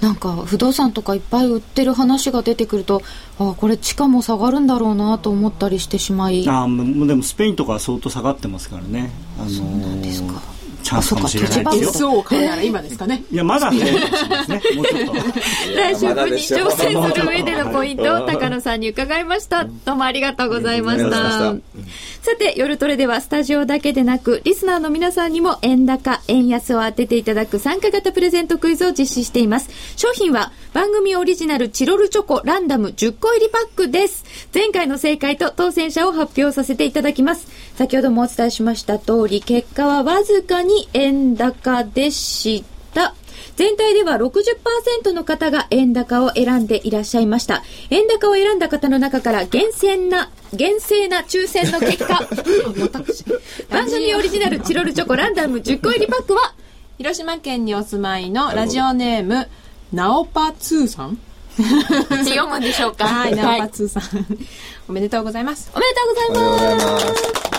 [0.00, 3.02] なんか不動産とかいっぱい売ってる話が出てくると
[3.38, 12.12] あこれ地価も下がるんだろうなと思ったりしてしまいあでもスペインとかは相当下がってますからね、あのー、そうなんですかチャンスかもしれないですよ。
[12.18, 13.22] を買うなら今ですかね。
[13.30, 14.76] いや、まだ早いかもしれないですね。
[14.76, 15.12] もうちょっと。
[15.76, 19.64] 来週分に挑戦する上でのポイントを高野さんに伺いました。
[19.64, 21.54] どうもありがとうございました。
[22.28, 29.70] さて、夜トレではスタジオだけでなく、リスナーの皆さんにも円高、円安を当てていただく参加型プレゼントクイズを実施しています。
[29.96, 34.26] 商品は番組オリジナルチロルチョコランダム10個入りパックです。
[34.52, 37.46] 前回の正解と当選者を発表させていただきます。
[37.76, 42.62] 先ほどもお伝えしました通り、結果はわずかに円高でし
[42.92, 43.14] た。
[43.56, 47.62] 全体では60%の方が円高を選んでいらっしゃいました。
[47.90, 52.26] 円高を選んだ方の中から厳選な、厳正な抽選の結果、
[53.70, 56.54] 番組オリジナルチロルチョコランダム10個入りパックは、
[56.98, 59.48] 広島県にお住まいのラジオネーム、
[59.92, 61.18] ナオパツーさん
[62.24, 64.02] 読むんでしょうかはい、ナオパツーさん。
[64.88, 65.70] おめでとうございます。
[65.74, 67.00] おめでとうございま
[67.52, 67.57] す。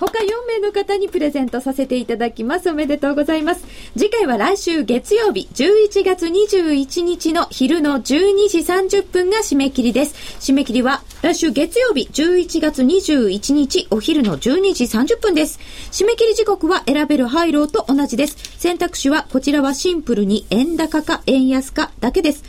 [0.00, 2.70] 他4名の方にプレゼントさせていただきます。
[2.70, 3.66] おめでとうございます。
[3.98, 10.14] 次回は来週月曜日、11月21日の昼の12時30分が締め切りです。
[10.40, 15.60] 締め切りは来週月曜日、11月21日お昼の12時30分です。
[15.92, 18.38] 締め切り時刻は選べる配慮と同じです。
[18.58, 22.42] 選択肢はこちらはシンプルに円高か円安かだけです。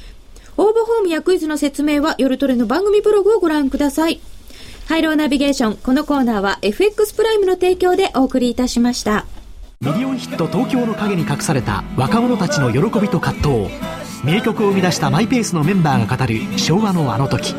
[0.55, 4.21] 応募フォームやクイズの説明は夜トレの番組ブログをご覧ください。
[4.91, 5.77] ハイローナビゲーション。
[5.77, 9.25] このコーナーは FX プライムの提供でお送りいたしました。
[9.79, 13.73] ミリオンヒット東京の陰に隠された若者たちの喜びと葛藤。
[14.25, 17.55] 名曲を生み出したマイペースのメンバーが語る昭和のあの時。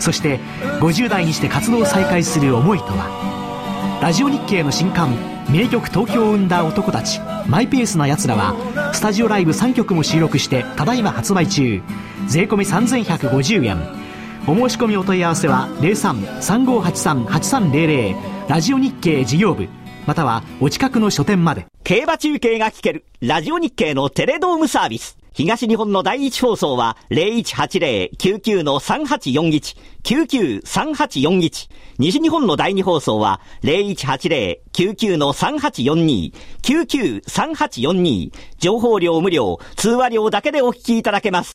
[0.00, 0.40] そして
[0.80, 4.00] 50代にして活動を再開する思いとは。
[4.02, 5.14] ラジオ日経の新刊
[5.48, 8.56] 名曲東京を生んだ男たちマイペースな奴らは
[8.92, 11.80] スタジオライブ3曲も収録してただいま発売中
[12.26, 14.01] 税込3150円
[14.48, 19.68] お申し込みお問い合わせは03-3583-8300ラジオ日経事業部
[20.04, 31.70] またはお近くの書店まで競馬中継が聞けるラジオ日経のテレドームサービス東日本の第一放送は0180-99-3841、99-3841。
[31.98, 38.30] 西日本の第二放送は0180-99-3842、99-3842。
[38.58, 41.52] 情報量無料、通話料だけでお聞きいただけます。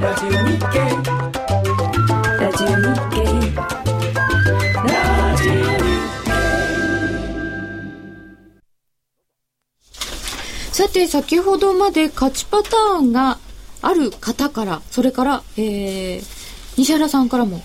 [0.00, 1.17] ラジオ日経
[10.78, 13.38] さて、先ほどまで勝ちパターンが
[13.82, 16.24] ある方から、それから、えー、
[16.76, 17.60] 西原さんからも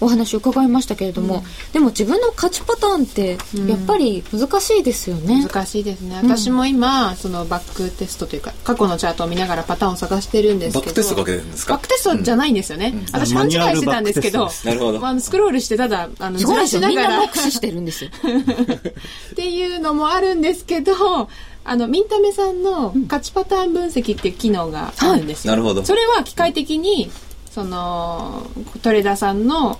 [0.00, 1.44] お話を伺いましたけれども、
[1.74, 3.36] でも自分の勝ちパターンって、
[3.70, 5.44] やっぱり難しいですよね。
[5.46, 6.16] 難しいですね。
[6.22, 11.74] 私も今そのバックテストというか過去のチャートを見ながらパターンを探してるんですけどバックテストかけてるんですか？
[11.74, 15.00] バックテストじゃないんですよね、私勘違いしてたんですけどなるほど。
[15.00, 16.46] まあ、スクロールしてただあのず。
[16.46, 17.08] らしながら。
[17.08, 18.10] みんな目視してるんですよ。
[19.32, 21.28] っていうのもあるんですけど
[21.68, 25.84] あのミンタメさんの勝ちパターン分析っていう機能があるんですよ、なるほど。
[25.84, 27.10] それは機械的に
[27.50, 28.46] その
[28.82, 29.78] トレーダーさんの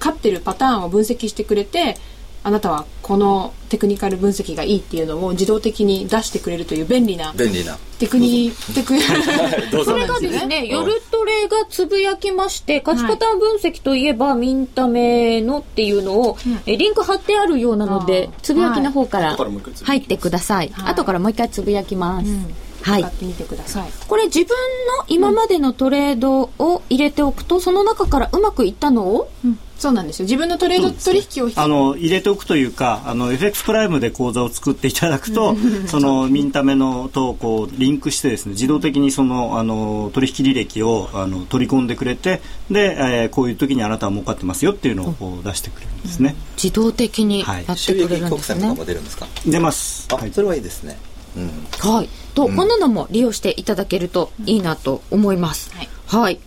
[0.00, 1.96] 勝ってるパターンを分析してくれて
[2.42, 8.94] あなたはこのテクニカル分析がいいっていうのを自動的に出してくれるという便利な便利なテクニテク
[9.70, 9.92] どうぞ。
[9.92, 20.70] それがですね、夜トレがつぶやきまして、勝ちパターン分析といえば、ミンタメのっていうのを、えリンク貼ってあるようなのでつぶやきの方から入ってください。
[20.70, 20.92] はい。
[20.92, 22.26] 後からもう一回つぶやきます。
[22.82, 23.02] はい。
[23.02, 23.08] 使。
[23.08, 23.90] ってみてください。
[24.08, 29.30] これ自分の今までのトレードを入れておくと、その中からうまくいったのを、
[29.80, 30.24] そうなんですよ。
[30.24, 35.56] 自分のトレード取引をあの入れておくというかあの FX プライムで口座を作っていただくと
[35.86, 48.30] そのミンタメのとこうリンクしてですね自動的にそのあの取引履歴をあの取り込んでくれてで、えーこういう時にあなたは儲かってますよっていうのをこう出してくれるんですね、自動的にはって収益くれるん。
[48.30, 49.26] 出るんですか？
[49.46, 50.06] 出ます。
[50.12, 50.32] あ、はい。
[50.32, 50.98] それはいいですね。
[51.36, 51.50] うん。
[51.78, 52.08] はい。
[52.34, 55.70] と、こんなのも利用していただけるといいなと思います。
[55.74, 55.88] はい。
[56.06, 56.40] はい。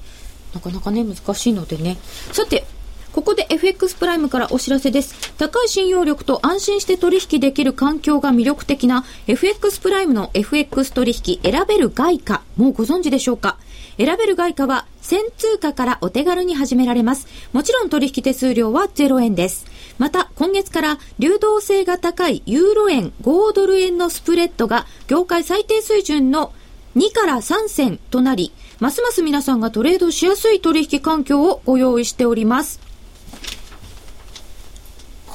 [0.53, 1.97] なかなかね、難しいのでね。
[2.31, 2.65] さて、
[3.13, 5.33] ここで FX プライムからお知らせです。
[5.37, 13.57] 高い信用力と安心して取引できる環境が魅力的な FX プライムの FX 取引選べる外貨、もうご存知でしょうか？
[13.97, 17.27] 選べる外貨は1000通貨からお手軽に始められます。
[17.53, 19.67] もちろん取引手数料は0円です。
[19.99, 26.51] また、今月から流動性が高いユーロ円、5ドル円のスプレッドが業界最低水準の
[26.95, 32.79] 2から3銭となり、ますます皆さんがトレードしやすい取引環境をご用意しております。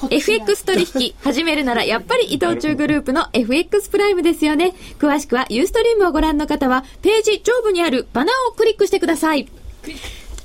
[0.07, 4.75] FX 取引始めるならやっぱり伊藤忠グループの FX プライムですよね。
[4.99, 9.49] 詳しくはユーストリームをご覧の方はページ上部にあるバナーをクリックしてください。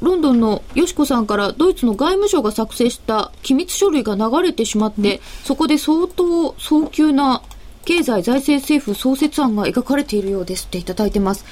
[0.00, 7.42] ロンドンのよしこさんからドイツの外務省が作成した機密書類が流れてしまって、そこで相当早急な
[7.84, 11.44] 経済財政政府創設案が描かれているようですっていただいてます。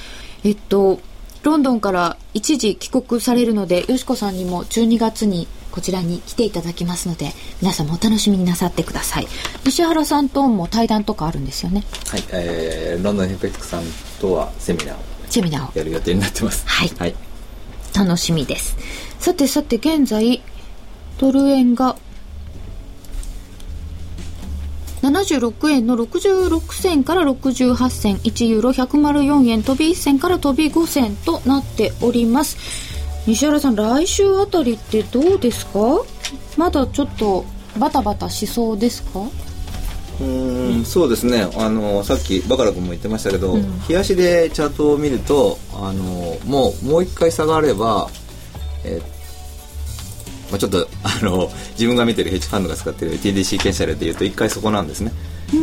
[0.45, 1.01] えっと、
[1.43, 9.29] ロンドンから一時帰国されるので、よしこさんにも12月にこちらに来ていただきますので、皆さんもお楽しみになさってください。
[9.65, 11.85] 西原さんとも対談とかあるんですよね？
[12.09, 13.83] はい、えー、ロンドン FX さん
[14.21, 15.79] とはセミナーをセミナーを。
[15.79, 17.15] やる予定になってますはいはい、
[17.99, 18.77] 楽しみです。
[19.19, 20.41] さてさて現在、
[21.19, 21.97] ドル円が
[25.03, 32.57] 76円の66銭から68銭、1ユーロ104円、飛び1銭から飛び5銭となっております。
[33.27, 36.05] 西原さん、来週あたりってどうですか？
[36.57, 37.45] まだちょっと
[37.79, 39.23] バタバタしそうですか？
[40.21, 41.49] うーんそうですね。
[41.57, 43.57] あのさっきバカラ君も言ってましたけど、
[43.89, 48.09] 冷やしでチャートを見るとあのもうもう一回下があれば、
[48.85, 55.13] えーまあ、ちょっとあの自分が見てるヘッジファンドが使ってる TDC 検査例でいうと一回そこなんですね。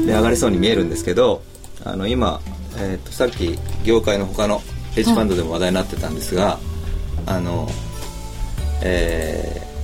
[0.05, 1.41] で上がりそうに見えるんですけど
[1.83, 2.39] あの今、
[2.77, 4.61] えー、とさっき業界の他の
[4.93, 6.57] ヘッジファンドでも話題になってたんですが、
[7.25, 7.67] あの
[8.81, 9.74] えー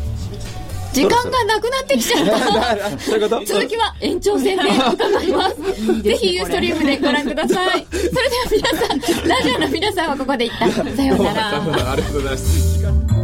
[0.93, 2.99] 時間がなくなってきちゃった。
[2.99, 3.45] そういうこと？
[3.45, 6.01] 続きは延長戦で伺います。
[6.01, 7.87] ぜひユーストリームでご覧ください。
[7.91, 8.19] それでは
[8.51, 11.91] 皆さん、ラジオの皆さんはここで一旦、さようなら。
[11.91, 13.20] ありがとうございます